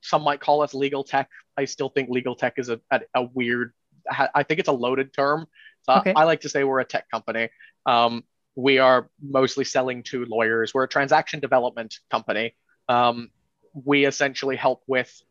[0.00, 1.28] some might call us legal tech.
[1.56, 3.72] I still think legal tech is a, a, a weird
[4.10, 5.46] I think it's a loaded term.
[5.82, 6.12] So okay.
[6.14, 7.48] I, I, like to say we're a tech company.
[7.86, 10.74] Um, we are mostly selling to lawyers.
[10.74, 12.54] We're a transaction development company.
[12.88, 13.30] Um,
[13.72, 15.22] we essentially help with,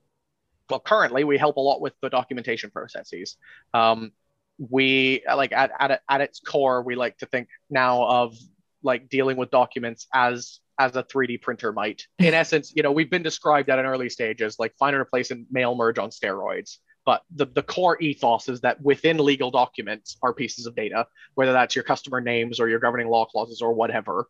[0.69, 3.37] well, currently we help a lot with the documentation processes.
[3.73, 4.11] Um,
[4.57, 8.37] we like at, at, at its core, we like to think now of
[8.83, 12.07] like dealing with documents as as a 3D printer might.
[12.19, 15.01] In essence, you know, we've been described at an early stage as like find and
[15.01, 16.77] replace and mail merge on steroids.
[17.03, 21.51] But the, the core ethos is that within legal documents are pieces of data, whether
[21.51, 24.27] that's your customer names or your governing law clauses or whatever.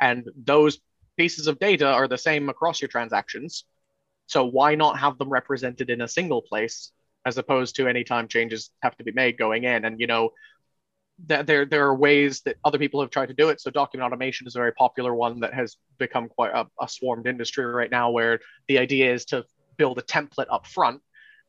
[0.00, 0.80] And those
[1.16, 3.64] pieces of data are the same across your transactions.
[4.26, 6.92] So why not have them represented in a single place
[7.24, 9.84] as opposed to any time changes have to be made going in?
[9.84, 10.30] And, you know,
[11.26, 13.60] th- there, there are ways that other people have tried to do it.
[13.60, 17.26] So document automation is a very popular one that has become quite a, a swarmed
[17.26, 19.44] industry right now, where the idea is to
[19.78, 21.00] build a template up front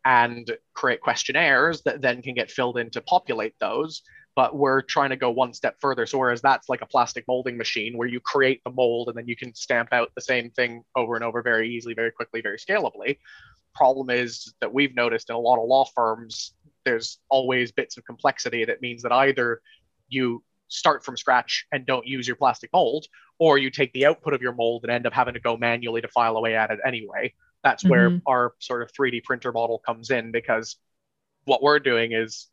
[0.06, 4.02] and create questionnaires that then can get filled in to populate those.
[4.36, 6.06] But we're trying to go one step further.
[6.06, 9.28] So whereas that's like a plastic molding machine where you create the mold and then
[9.28, 12.58] you can stamp out the same thing over and over very easily, very quickly, very
[12.58, 13.18] scalably.
[13.76, 16.54] Problem is that we've noticed in a lot of law firms,
[16.86, 19.62] there's always bits of complexity that means that either
[20.08, 23.06] you start from scratch and don't use your plastic mold,
[23.38, 26.00] or you take the output of your mold and end up having to go manually
[26.00, 27.34] to file away at it anyway
[27.64, 28.28] that's where mm-hmm.
[28.28, 30.78] our sort of 3D printer model comes in because
[31.46, 32.48] what we're doing is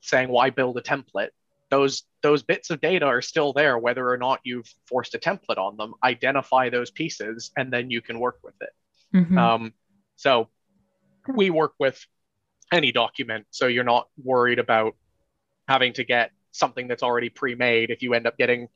[0.00, 1.30] saying why build a template
[1.70, 5.58] those those bits of data are still there whether or not you've forced a template
[5.58, 8.70] on them identify those pieces and then you can work with it
[9.14, 9.38] mm-hmm.
[9.38, 9.72] um,
[10.16, 10.48] so
[11.34, 12.04] we work with
[12.72, 14.94] any document so you're not worried about
[15.68, 18.68] having to get something that's already pre-made if you end up getting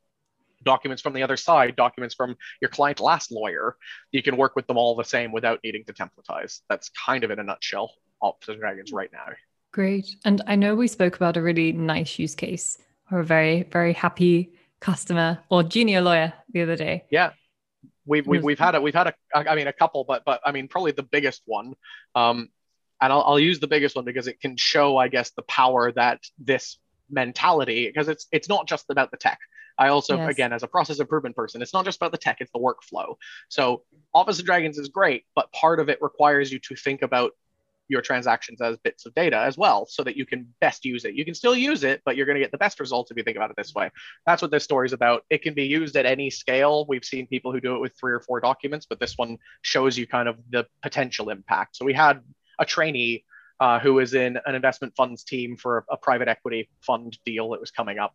[0.62, 3.76] documents from the other side documents from your client last lawyer
[4.12, 7.30] you can work with them all the same without needing to templatize that's kind of
[7.30, 9.26] in a nutshell Office Dragons right now
[9.72, 10.16] Great.
[10.24, 12.78] And I know we spoke about a really nice use case
[13.10, 17.04] or a very, very happy customer or junior lawyer the other day.
[17.10, 17.30] Yeah.
[18.04, 20.50] We've, we've, we've had a, we've had a, I mean, a couple, but, but I
[20.50, 21.74] mean, probably the biggest one.
[22.16, 22.48] Um,
[23.00, 25.92] and I'll, I'll use the biggest one because it can show, I guess, the power
[25.92, 26.78] that this
[27.10, 29.38] mentality, because it's, it's not just about the tech.
[29.78, 30.30] I also, yes.
[30.30, 33.14] again, as a process improvement person, it's not just about the tech, it's the workflow.
[33.48, 37.32] So Office and Dragons is great, but part of it requires you to think about
[37.88, 41.14] your transactions as bits of data as well so that you can best use it.
[41.14, 43.24] You can still use it, but you're going to get the best results if you
[43.24, 43.90] think about it this way.
[44.26, 45.24] That's what this story is about.
[45.28, 46.86] It can be used at any scale.
[46.88, 49.98] We've seen people who do it with three or four documents, but this one shows
[49.98, 51.76] you kind of the potential impact.
[51.76, 52.20] So we had
[52.60, 53.24] a trainee
[53.60, 57.60] uh, who was in an investment funds team for a, private equity fund deal that
[57.60, 58.14] was coming up.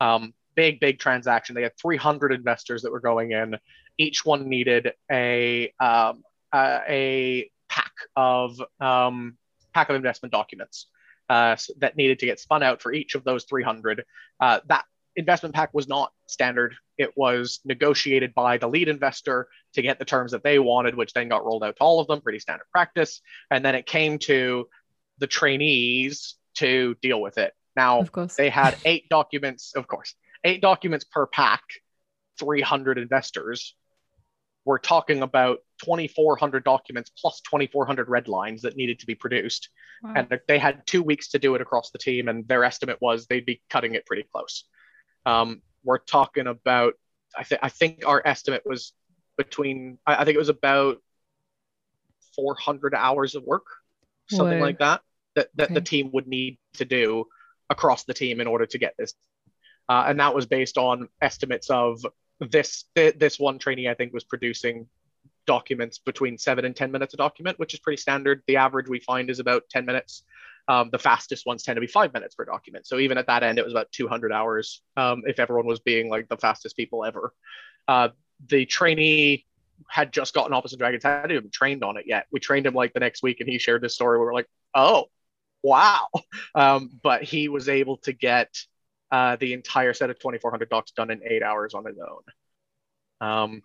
[0.00, 1.54] Um, big, big transaction.
[1.54, 3.56] They had 300 investors that were going in.
[3.98, 6.22] Each one needed a um,
[6.54, 9.36] a pack of um,
[9.74, 10.86] pack of investment documents
[11.28, 14.04] uh, that needed to get spun out for each of those 300.
[14.40, 14.84] Uh, that
[15.16, 16.74] investment pack was not standard.
[16.98, 21.12] It was negotiated by the lead investor to get the terms that they wanted, which
[21.12, 23.20] then got rolled out to all of them, pretty standard practice.
[23.50, 24.68] And then it came to
[25.18, 27.52] the trainees to deal with it.
[27.76, 31.62] Now, they had eight documents, of course, eight documents per pack,
[32.38, 33.74] 300 investors
[34.66, 39.70] we're talking about 2,400 documents plus 2,400 red lines that needed to be produced.
[40.02, 40.14] Wow.
[40.16, 43.26] And they had two weeks to do it across the team, and their estimate was
[43.26, 44.64] they'd be cutting it pretty close.
[45.24, 46.94] Um, we're talking about,
[47.38, 48.92] I, th- I think our estimate was
[49.38, 50.98] between, I, I think it was about
[52.34, 53.66] 400 hours of work,
[54.28, 55.02] something like that,
[55.34, 55.74] that, that okay.
[55.74, 57.26] the team would need to do
[57.70, 59.14] across the team in order to get this.
[59.88, 62.04] Uh, and that was based on estimates of
[62.38, 64.88] this this one trainee I think was producing
[65.46, 68.42] documents between seven and 10 minutes a document, which is pretty standard.
[68.46, 70.24] The average we find is about 10 minutes.
[70.68, 72.86] Um, the fastest ones tend to be five minutes per document.
[72.86, 76.10] So even at that end, it was about 200 hours um, if everyone was being
[76.10, 77.32] like the fastest people ever.
[77.86, 78.08] Uh,
[78.48, 79.46] the trainee
[79.88, 82.26] had just gotten Office and Dragons, hadn't even trained on it yet.
[82.30, 84.18] We trained him like the next week and he shared this story.
[84.18, 85.06] We were like, oh,
[85.62, 86.08] wow.
[86.54, 88.48] Um, but he was able to get
[89.10, 93.28] uh, the entire set of 2400 docs done in eight hours on his own.
[93.28, 93.62] Um,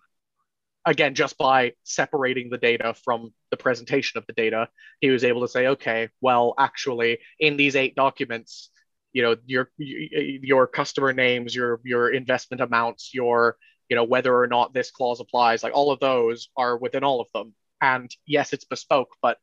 [0.84, 4.68] again, just by separating the data from the presentation of the data,
[5.00, 8.70] he was able to say, okay, well, actually, in these eight documents,
[9.12, 13.56] you know, your your customer names, your your investment amounts, your
[13.92, 17.20] you know whether or not this clause applies, like all of those are within all
[17.20, 17.52] of them.
[17.82, 19.36] And yes, it's bespoke, but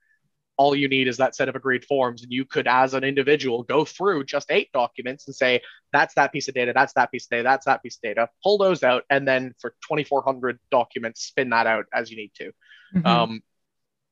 [0.57, 3.61] all you need is that set of agreed forms and you could as an individual
[3.61, 5.61] go through just eight documents and say
[5.93, 8.27] that's that piece of data that's that piece of data that's that piece of data
[8.43, 12.51] pull those out and then for 2400 documents spin that out as you need to
[12.95, 13.05] mm-hmm.
[13.05, 13.43] um,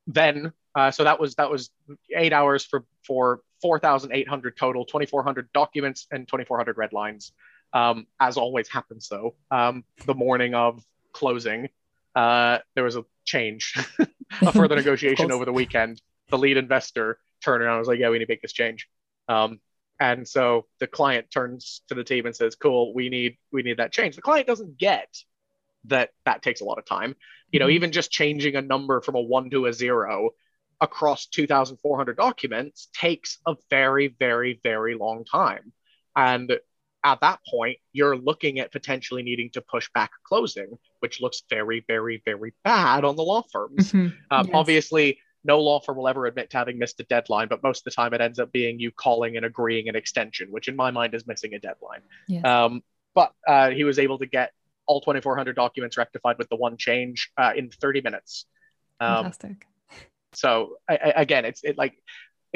[0.06, 1.70] then uh, so that was that was
[2.16, 7.32] eight hours for for 4800 total 2400 documents and 2400 red lines
[7.72, 11.68] um, as always happens though um, the morning of closing
[12.14, 13.74] uh, there was a change
[14.40, 16.00] a further negotiation over the weekend
[16.30, 18.88] the lead investor turned around and was like, yeah, we need to make this change.
[19.28, 19.60] Um,
[20.00, 23.78] and so the client turns to the team and says, cool, we need, we need
[23.78, 24.16] that change.
[24.16, 25.16] The client doesn't get
[25.84, 27.16] that that takes a lot of time.
[27.50, 27.74] You know, mm-hmm.
[27.74, 30.30] even just changing a number from a one to a zero
[30.80, 35.72] across 2,400 documents takes a very, very, very long time.
[36.14, 36.52] And
[37.04, 41.84] at that point, you're looking at potentially needing to push back closing, which looks very,
[41.86, 43.92] very, very bad on the law firms.
[43.92, 44.08] Mm-hmm.
[44.30, 44.54] Um, yes.
[44.54, 47.84] Obviously, no law firm will ever admit to having missed a deadline, but most of
[47.84, 50.90] the time it ends up being you calling and agreeing an extension, which in my
[50.90, 52.00] mind is missing a deadline.
[52.26, 52.44] Yes.
[52.44, 52.82] Um,
[53.14, 54.52] but uh, he was able to get
[54.86, 58.46] all 2,400 documents rectified with the one change uh, in 30 minutes.
[59.00, 59.66] Um, Fantastic.
[60.34, 61.94] So I, I, again, it's it like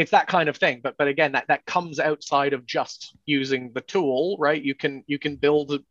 [0.03, 0.81] it's that kind of thing.
[0.83, 4.63] But but again, that that comes outside of just using the tool, right?
[4.63, 5.83] You can you can build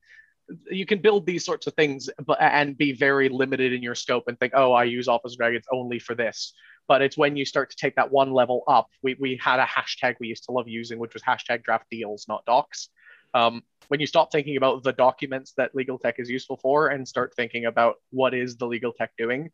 [0.70, 4.26] you can build these sorts of things but and be very limited in your scope
[4.28, 6.52] and think oh i use office dragons only for this
[6.88, 8.90] but it's when you start to take that one level up.
[9.02, 12.26] We, we had a hashtag we used to love using, which was hashtag draft deals,
[12.28, 12.90] not docs.
[13.34, 17.08] Um, when you stop thinking about the documents that legal tech is useful for and
[17.08, 19.52] start thinking about what is the legal tech doing,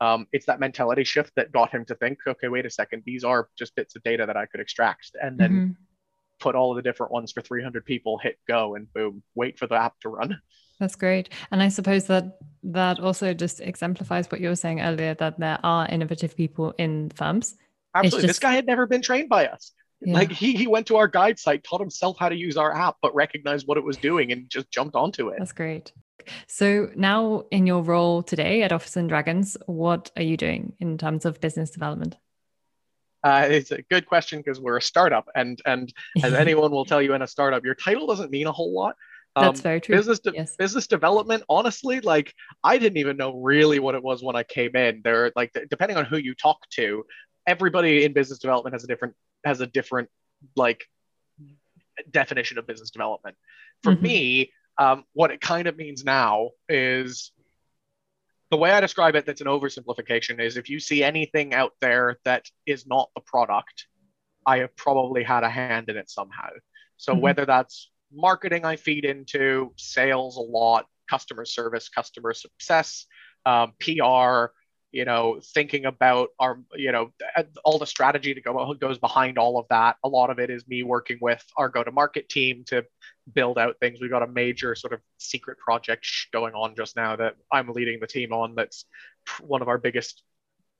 [0.00, 3.24] um, it's that mentality shift that got him to think, okay, wait a second, these
[3.24, 5.12] are just bits of data that I could extract.
[5.20, 5.72] And then mm-hmm.
[6.38, 9.66] put all of the different ones for 300 people, hit go, and boom, wait for
[9.66, 10.40] the app to run.
[10.78, 11.30] That's great.
[11.50, 15.58] And I suppose that that also just exemplifies what you were saying earlier that there
[15.64, 17.56] are innovative people in firms.
[17.94, 18.28] Absolutely.
[18.28, 19.72] Just, this guy had never been trained by us.
[20.00, 20.14] Yeah.
[20.14, 22.96] Like he, he went to our guide site, taught himself how to use our app,
[23.02, 25.38] but recognized what it was doing and just jumped onto it.
[25.38, 25.92] That's great.
[26.46, 30.98] So now in your role today at Office and Dragons, what are you doing in
[30.98, 32.16] terms of business development?
[33.24, 37.02] Uh, it's a good question because we're a startup, and and as anyone will tell
[37.02, 38.94] you in a startup, your title doesn't mean a whole lot.
[39.34, 39.96] Um, That's very true.
[39.96, 40.56] Business de- yes.
[40.56, 44.76] business development, honestly, like I didn't even know really what it was when I came
[44.76, 45.00] in.
[45.02, 47.04] There, like depending on who you talk to,
[47.46, 49.14] everybody in business development has a different
[49.44, 50.08] has a different
[50.56, 50.84] like
[52.10, 53.36] definition of business development.
[53.82, 54.02] For mm-hmm.
[54.02, 57.32] me, um, what it kind of means now is
[58.50, 62.18] the way I describe it, that's an oversimplification, is if you see anything out there
[62.24, 63.86] that is not the product,
[64.46, 66.48] I have probably had a hand in it somehow.
[66.96, 67.20] So mm-hmm.
[67.20, 73.06] whether that's marketing I feed into, sales a lot, customer service, customer success,
[73.44, 74.52] um, PR,
[74.90, 77.10] you know, thinking about our, you know,
[77.64, 79.96] all the strategy to go goes behind all of that.
[80.02, 82.84] A lot of it is me working with our go-to-market team to
[83.32, 84.00] build out things.
[84.00, 88.00] We've got a major sort of secret project going on just now that I'm leading
[88.00, 88.54] the team on.
[88.54, 88.86] That's
[89.40, 90.22] one of our biggest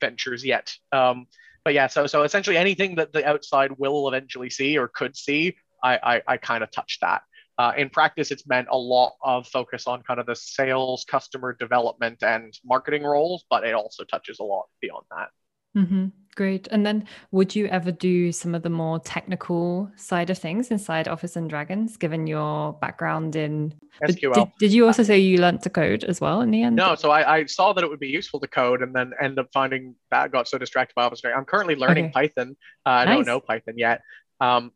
[0.00, 0.74] ventures yet.
[0.90, 1.26] Um,
[1.64, 5.56] but yeah, so so essentially anything that the outside will eventually see or could see,
[5.82, 7.22] I I, I kind of touch that.
[7.58, 11.56] Uh, in practice, it's meant a lot of focus on kind of the sales, customer
[11.58, 15.28] development, and marketing roles, but it also touches a lot beyond that.
[15.76, 16.06] Mm-hmm.
[16.36, 16.68] Great.
[16.70, 21.08] And then would you ever do some of the more technical side of things inside
[21.08, 24.34] Office and Dragons, given your background in SQL?
[24.34, 26.76] Did, did you also say you learned to code as well in the end?
[26.76, 29.40] No, so I, I saw that it would be useful to code and then end
[29.40, 31.22] up finding that got so distracted by Office.
[31.24, 32.12] I'm currently learning okay.
[32.12, 32.56] Python.
[32.86, 33.16] Uh, I nice.
[33.16, 34.02] don't know Python yet.
[34.40, 34.70] Um,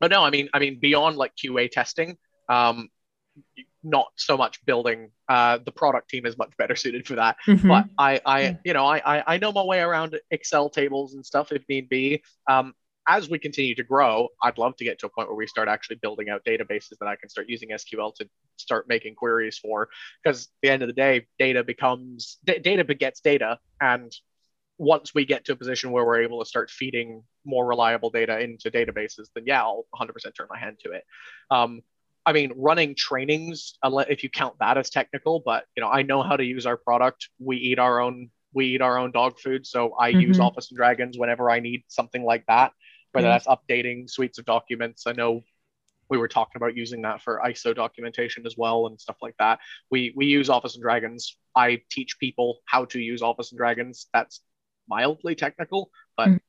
[0.00, 2.16] but no, I mean, I mean, beyond like QA testing,
[2.48, 2.88] um,
[3.82, 5.10] not so much building.
[5.28, 7.36] Uh, the product team is much better suited for that.
[7.46, 7.68] Mm-hmm.
[7.68, 11.52] But I, I, you know, I, I know my way around Excel tables and stuff
[11.52, 12.22] if need be.
[12.48, 12.74] Um,
[13.08, 15.68] as we continue to grow, I'd love to get to a point where we start
[15.68, 19.88] actually building out databases that I can start using SQL to start making queries for.
[20.22, 24.12] Because at the end of the day, data becomes d- data begets data, and
[24.80, 28.40] once we get to a position where we're able to start feeding more reliable data
[28.40, 31.04] into databases, then yeah, I'll 100% turn my hand to it.
[31.50, 31.82] Um,
[32.24, 36.22] I mean, running trainings, if you count that as technical, but you know, I know
[36.22, 37.28] how to use our product.
[37.38, 40.20] We eat our own, we eat our own dog food, so I mm-hmm.
[40.20, 42.72] use Office and Dragons whenever I need something like that.
[43.12, 43.32] Whether mm-hmm.
[43.32, 45.42] that's updating suites of documents, I know
[46.08, 49.58] we were talking about using that for ISO documentation as well and stuff like that.
[49.90, 51.36] We we use Office and Dragons.
[51.54, 54.06] I teach people how to use Office and Dragons.
[54.14, 54.40] That's
[54.90, 56.40] mildly technical, but mm.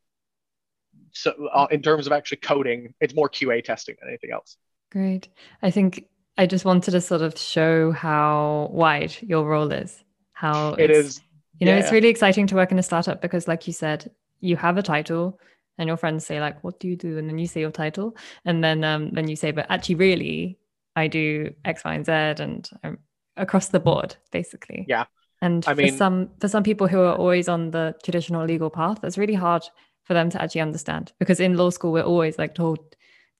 [1.12, 4.58] so uh, in terms of actually coding, it's more QA testing than anything else.
[4.92, 5.30] Great.
[5.62, 6.06] I think
[6.38, 10.04] I just wanted to sort of show how wide your role is.
[10.34, 11.22] How it is.
[11.60, 11.80] You know, yeah.
[11.80, 14.82] it's really exciting to work in a startup because, like you said, you have a
[14.82, 15.40] title,
[15.78, 18.18] and your friends say like, "What do you do?" And then you say your title,
[18.44, 20.58] and then um, then you say, "But actually, really,
[20.96, 22.12] I do X, Y, and Z,"
[22.44, 22.98] and I'm
[23.38, 24.86] across the board, basically.
[24.88, 25.06] Yeah.
[25.42, 29.04] And I for some for some people who are always on the traditional legal path,
[29.04, 29.64] it's really hard
[30.04, 32.80] for them to actually understand because in law school we're always like told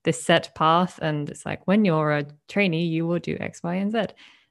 [0.04, 3.76] this set path and it's like when you're a trainee you will do x y
[3.76, 4.06] and z.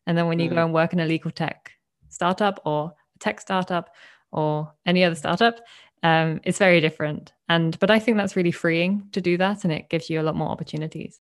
[0.06, 0.54] And then when you mm.
[0.54, 1.72] go and work in a legal tech
[2.08, 3.90] startup or a tech startup
[4.32, 5.60] or any other startup
[6.02, 7.32] um, it's very different.
[7.48, 10.22] And but i think that's really freeing to do that and it gives you a
[10.22, 11.20] lot more opportunities.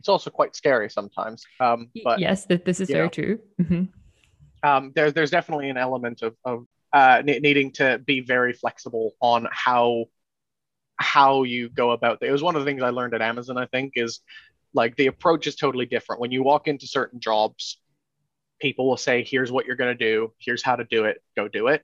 [0.00, 3.38] It's also quite scary sometimes um, but yes th- this is very know, true.
[3.60, 3.84] Mm-hmm.
[4.62, 9.46] Um, there, there's definitely an element of, of uh, needing to be very flexible on
[9.50, 10.06] how
[10.96, 12.28] how you go about it.
[12.28, 14.20] It was one of the things I learned at Amazon, I think, is
[14.74, 16.20] like the approach is totally different.
[16.20, 17.80] When you walk into certain jobs,
[18.60, 21.48] people will say, here's what you're going to do, here's how to do it, go
[21.48, 21.82] do it.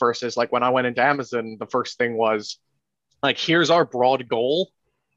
[0.00, 2.58] Versus like when I went into Amazon, the first thing was
[3.22, 4.70] like, here's our broad goal,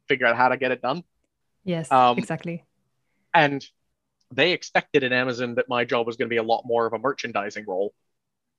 [0.08, 1.04] figure out how to get it done.
[1.64, 2.66] Yes, um, exactly.
[3.34, 3.66] And
[4.32, 6.94] they expected in Amazon that my job was going to be a lot more of
[6.94, 7.94] a merchandising role.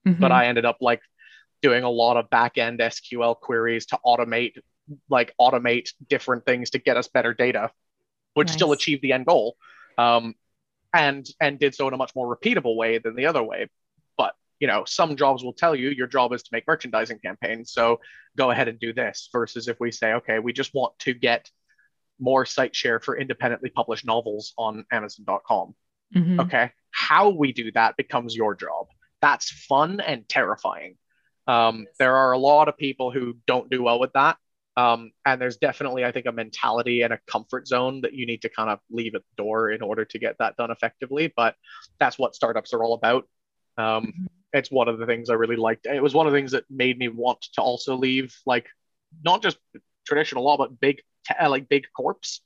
[0.07, 0.21] Mm-hmm.
[0.21, 1.01] But I ended up like
[1.63, 4.55] doing a lot of back end SQL queries to automate
[5.11, 7.71] like automate different things to get us better data,
[8.35, 8.55] which nice.
[8.55, 9.57] still achieved the end goal,
[9.99, 10.35] um,
[10.95, 13.69] and and did so in a much more repeatable way than the other way.
[14.17, 17.73] But you know, some jobs will tell you your job is to make merchandising campaigns,
[17.73, 18.01] so
[18.37, 19.29] go ahead and do this.
[19.33, 21.51] Versus if we say, okay, we just want to get
[22.21, 25.75] more site share for independently published novels on Amazon.com.
[26.15, 26.41] Mm-hmm.
[26.41, 28.87] Okay, how we do that becomes your job.
[29.21, 30.97] That's fun and terrifying.
[31.47, 34.37] Um, there are a lot of people who don't do well with that
[34.79, 38.43] Um, and there's definitely, I think, a mentality and a comfort zone that you need
[38.43, 41.33] to kind of leave at the door in order to get that done effectively.
[41.37, 41.57] But
[41.99, 43.25] that's what startups are all about.
[43.77, 44.27] Um, mm-hmm.
[44.53, 45.87] It's one of the things I really liked.
[45.87, 48.67] It was one of the things that made me want to also leave, like
[49.25, 49.59] not just
[50.07, 51.03] traditional law, but big,
[51.49, 52.41] like big corps.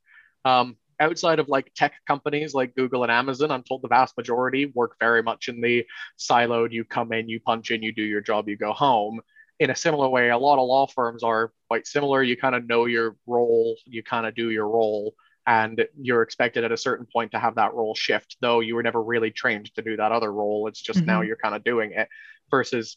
[0.45, 4.67] Um, outside of like tech companies like Google and Amazon, I'm told the vast majority
[4.75, 5.85] work very much in the
[6.19, 6.73] siloed.
[6.73, 9.21] You come in, you punch in, you do your job, you go home
[9.63, 12.21] in a similar way, a lot of law firms are quite similar.
[12.21, 15.15] You kind of know your role, you kind of do your role,
[15.47, 18.83] and you're expected at a certain point to have that role shift, though you were
[18.83, 20.67] never really trained to do that other role.
[20.67, 21.07] It's just mm-hmm.
[21.07, 22.09] now you're kind of doing it
[22.51, 22.97] versus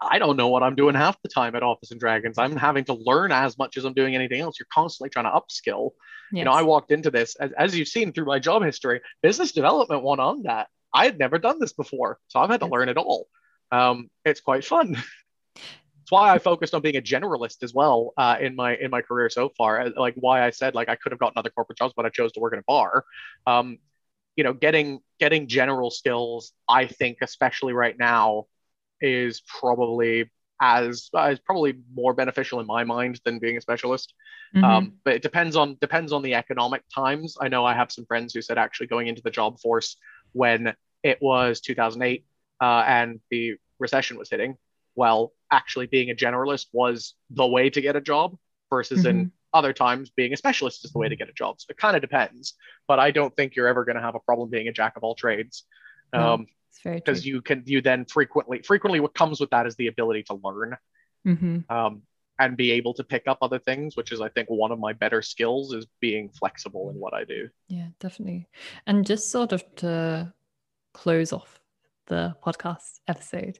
[0.00, 2.38] I don't know what I'm doing half the time at Office and Dragons.
[2.38, 4.58] I'm having to learn as much as I'm doing anything else.
[4.58, 5.90] You're constantly trying to upskill.
[6.32, 6.40] Yes.
[6.40, 9.52] You know, I walked into this as, as, you've seen through my job history, business
[9.52, 10.68] development one on that.
[10.94, 13.26] I had never done this before, so I've had to learn it all.
[13.72, 14.96] Um, it's quite fun.
[15.56, 19.02] it's why I focused on being a generalist as well uh, in my in my
[19.02, 19.90] career so far.
[19.90, 22.32] Like why I said like I could have gotten other corporate jobs, but I chose
[22.32, 23.04] to work in a bar.
[23.46, 23.78] Um,
[24.36, 28.46] you know, getting getting general skills, I think, especially right now,
[29.00, 30.30] is probably
[30.60, 34.14] as uh, is probably more beneficial in my mind than being a specialist.
[34.54, 34.64] Mm-hmm.
[34.64, 37.36] Um, but it depends on depends on the economic times.
[37.40, 39.96] I know I have some friends who said actually going into the job force
[40.32, 42.24] when it was 2008
[42.60, 44.56] uh, and the recession was hitting
[44.98, 48.36] well, actually being a generalist was the way to get a job
[48.68, 49.20] versus mm-hmm.
[49.20, 51.60] in other times being a specialist is the way to get a job.
[51.60, 52.54] So it kind of depends,
[52.88, 55.04] but I don't think you're ever going to have a problem being a jack of
[55.04, 55.64] all trades.
[56.12, 56.46] Um,
[56.84, 60.34] because you can you then frequently frequently what comes with that is the ability to
[60.42, 60.76] learn
[61.26, 61.58] mm-hmm.
[61.68, 62.02] um,
[62.38, 64.92] and be able to pick up other things which is i think one of my
[64.92, 68.46] better skills is being flexible in what i do yeah definitely
[68.86, 70.32] and just sort of to
[70.94, 71.60] close off
[72.06, 73.58] the podcast episode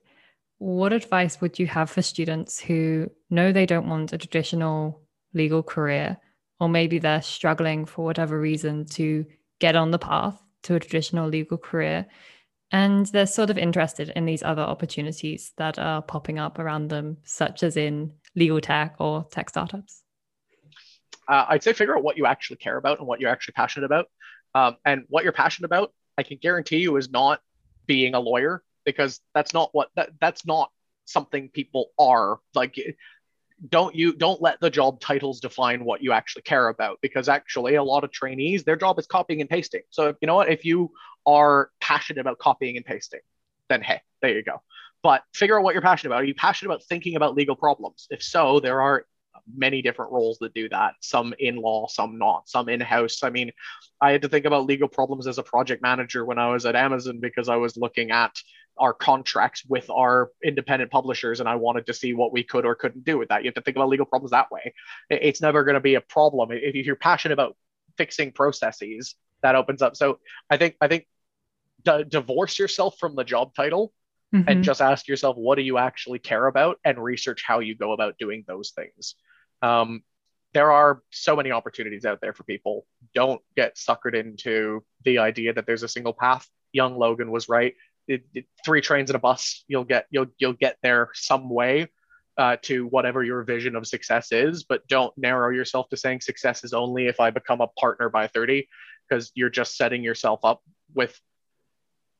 [0.58, 5.00] what advice would you have for students who know they don't want a traditional
[5.32, 6.18] legal career,
[6.58, 9.24] or maybe they're struggling for whatever reason to
[9.60, 12.06] get on the path to a traditional legal career?
[12.70, 17.16] And they're sort of interested in these other opportunities that are popping up around them,
[17.24, 20.02] such as in legal tech or tech startups?
[21.26, 23.86] Uh, I'd say figure out what you actually care about and what you're actually passionate
[23.86, 24.06] about.
[24.54, 27.40] Um, and what you're passionate about, I can guarantee you, is not
[27.86, 30.70] being a lawyer because that's not what that, that's not
[31.04, 32.78] something people are like
[33.68, 37.74] don't you don't let the job titles define what you actually care about because actually
[37.74, 39.82] a lot of trainees their job is copying and pasting.
[39.90, 40.48] So you know what?
[40.48, 40.92] If you
[41.26, 43.20] are passionate about copying and pasting
[43.68, 44.62] then hey there you go.
[45.02, 46.22] But figure out what you're passionate about.
[46.22, 48.06] Are you passionate about thinking about legal problems?
[48.10, 49.06] If so there are
[49.56, 53.30] many different roles that do that some in law some not some in house i
[53.30, 53.50] mean
[54.00, 56.76] i had to think about legal problems as a project manager when i was at
[56.76, 58.34] amazon because i was looking at
[58.78, 62.74] our contracts with our independent publishers and i wanted to see what we could or
[62.74, 64.72] couldn't do with that you have to think about legal problems that way
[65.10, 67.56] it's never going to be a problem if you're passionate about
[67.96, 70.18] fixing processes that opens up so
[70.50, 71.06] i think i think
[71.84, 73.92] d- divorce yourself from the job title
[74.34, 74.48] mm-hmm.
[74.48, 77.92] and just ask yourself what do you actually care about and research how you go
[77.92, 79.14] about doing those things
[79.62, 80.02] um,
[80.54, 82.86] there are so many opportunities out there for people.
[83.14, 86.48] Don't get suckered into the idea that there's a single path.
[86.72, 87.74] Young Logan was right.
[88.08, 91.88] It, it, three trains and a bus, you'll get you'll you'll get there some way
[92.38, 94.64] uh, to whatever your vision of success is.
[94.64, 98.28] But don't narrow yourself to saying success is only if I become a partner by
[98.28, 98.66] 30,
[99.08, 100.62] because you're just setting yourself up
[100.94, 101.20] with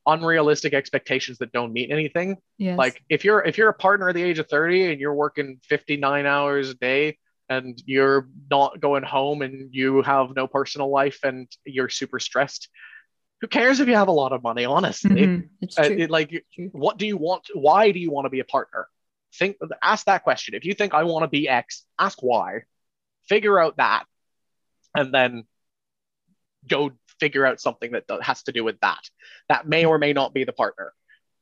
[0.07, 2.37] unrealistic expectations that don't mean anything.
[2.57, 2.79] Yes.
[2.79, 5.61] Like if you're if you're a partner at the age of 30 and you're working
[5.65, 7.19] 59 hours a day
[7.49, 12.69] and you're not going home and you have no personal life and you're super stressed
[13.41, 15.11] who cares if you have a lot of money honestly?
[15.11, 15.65] Mm-hmm.
[15.79, 17.47] uh, it, like what do you want?
[17.55, 18.89] Why do you want to be a partner?
[19.35, 20.55] Think ask that question.
[20.55, 22.63] If you think i want to be x ask why.
[23.29, 24.05] Figure out that
[24.95, 25.45] and then
[26.67, 29.01] go figure out something that has to do with that.
[29.49, 30.93] That may or may not be the partner.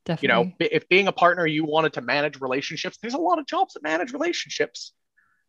[0.05, 0.29] Definitely.
[0.29, 3.47] you know if being a partner you wanted to manage relationships there's a lot of
[3.47, 4.93] jobs that manage relationships.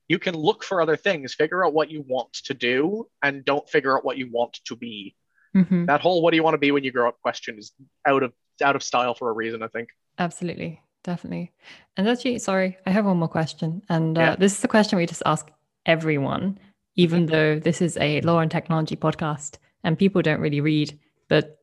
[0.07, 3.69] You can look for other things, figure out what you want to do, and don't
[3.69, 5.15] figure out what you want to be.
[5.57, 5.85] Mm-hmm.
[5.85, 7.73] That whole "what do you want to be when you grow up?" question is
[8.05, 8.33] out of
[8.63, 9.63] out of style for a reason.
[9.63, 9.89] I think.
[10.19, 11.51] Absolutely, definitely.
[11.95, 14.35] And actually, sorry, I have one more question, and uh, yeah.
[14.35, 15.49] this is the question we just ask
[15.85, 16.59] everyone,
[16.95, 17.31] even mm-hmm.
[17.31, 20.97] though this is a law and technology podcast, and people don't really read.
[21.29, 21.57] But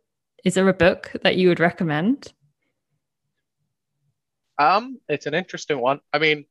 [0.44, 2.32] is there a book that you would recommend?
[4.58, 6.00] Um, it's an interesting one.
[6.12, 6.44] I mean,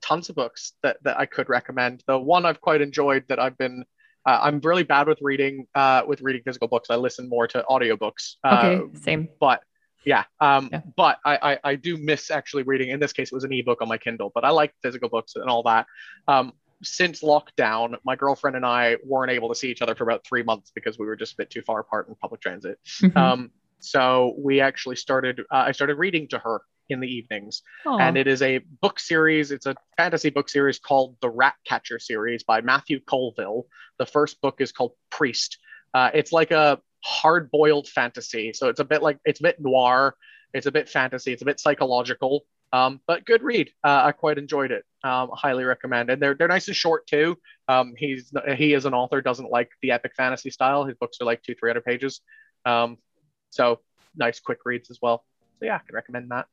[0.00, 2.02] tons of books that, that I could recommend.
[2.06, 3.84] The one I've quite enjoyed that I've been
[4.26, 6.90] uh, I'm really bad with reading uh, with reading physical books.
[6.90, 8.34] I listen more to audiobooks.
[8.44, 9.28] Uh, okay, same.
[9.38, 9.62] But
[10.04, 10.82] yeah, um, yeah.
[10.96, 12.90] but I, I, I do miss actually reading.
[12.90, 15.36] In this case, it was an ebook on my Kindle, but I like physical books
[15.36, 15.86] and all that.
[16.28, 16.52] Um,
[16.82, 20.42] since lockdown, my girlfriend and I weren't able to see each other for about three
[20.42, 22.78] months because we were just a bit too far apart in public transit.
[23.00, 23.16] Mm-hmm.
[23.16, 25.40] Um, so we actually started.
[25.50, 28.00] Uh, I started reading to her in the evenings, Aww.
[28.00, 29.50] and it is a book series.
[29.50, 33.66] It's a fantasy book series called the Rat Catcher series by Matthew Colville.
[33.98, 35.58] The first book is called Priest.
[35.94, 40.16] Uh, it's like a hard-boiled fantasy, so it's a bit like it's a bit noir.
[40.54, 41.32] It's a bit fantasy.
[41.32, 42.44] It's a bit psychological.
[42.72, 43.70] Um, but good read.
[43.84, 44.84] Uh, I quite enjoyed it.
[45.04, 46.10] Um, highly recommend.
[46.10, 47.38] And they're they're nice and short too.
[47.68, 50.84] Um, he's he as an author doesn't like the epic fantasy style.
[50.84, 52.20] His books are like two three hundred pages.
[52.64, 52.98] Um,
[53.50, 53.80] so
[54.16, 55.24] nice quick reads as well.
[55.58, 56.46] So yeah, I can recommend that.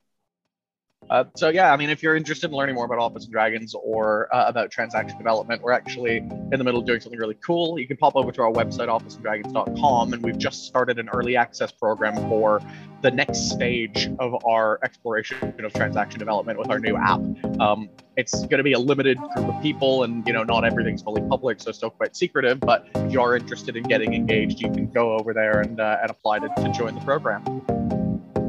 [1.09, 3.75] Uh, so yeah, I mean, if you're interested in learning more about Office and Dragons
[3.75, 7.77] or uh, about transaction development, we're actually in the middle of doing something really cool.
[7.77, 11.71] You can pop over to our website, officeanddragons.com, and we've just started an early access
[11.71, 12.61] program for
[13.01, 17.19] the next stage of our exploration of transaction development with our new app.
[17.59, 21.01] Um, it's going to be a limited group of people, and you know, not everything's
[21.01, 22.59] fully public, so still quite secretive.
[22.59, 25.97] But if you are interested in getting engaged, you can go over there and uh,
[26.01, 27.43] and apply to, to join the program.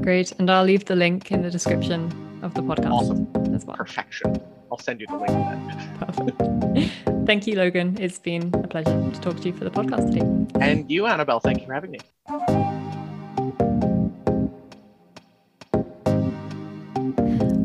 [0.02, 3.54] Great, and I'll leave the link in the description of the podcast awesome.
[3.54, 3.76] as well.
[3.76, 4.40] Perfection.
[4.70, 5.98] I'll send you the link then.
[5.98, 7.26] Perfect.
[7.26, 7.96] thank you, Logan.
[7.98, 10.60] It's been a pleasure to talk to you for the podcast today.
[10.60, 12.00] And you, Annabel, thank you for having me.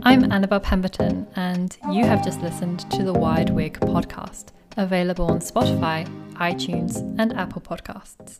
[0.03, 4.45] I'm Annabel Pemberton, and you have just listened to the Wired Wig podcast,
[4.77, 8.39] available on Spotify, iTunes, and Apple Podcasts.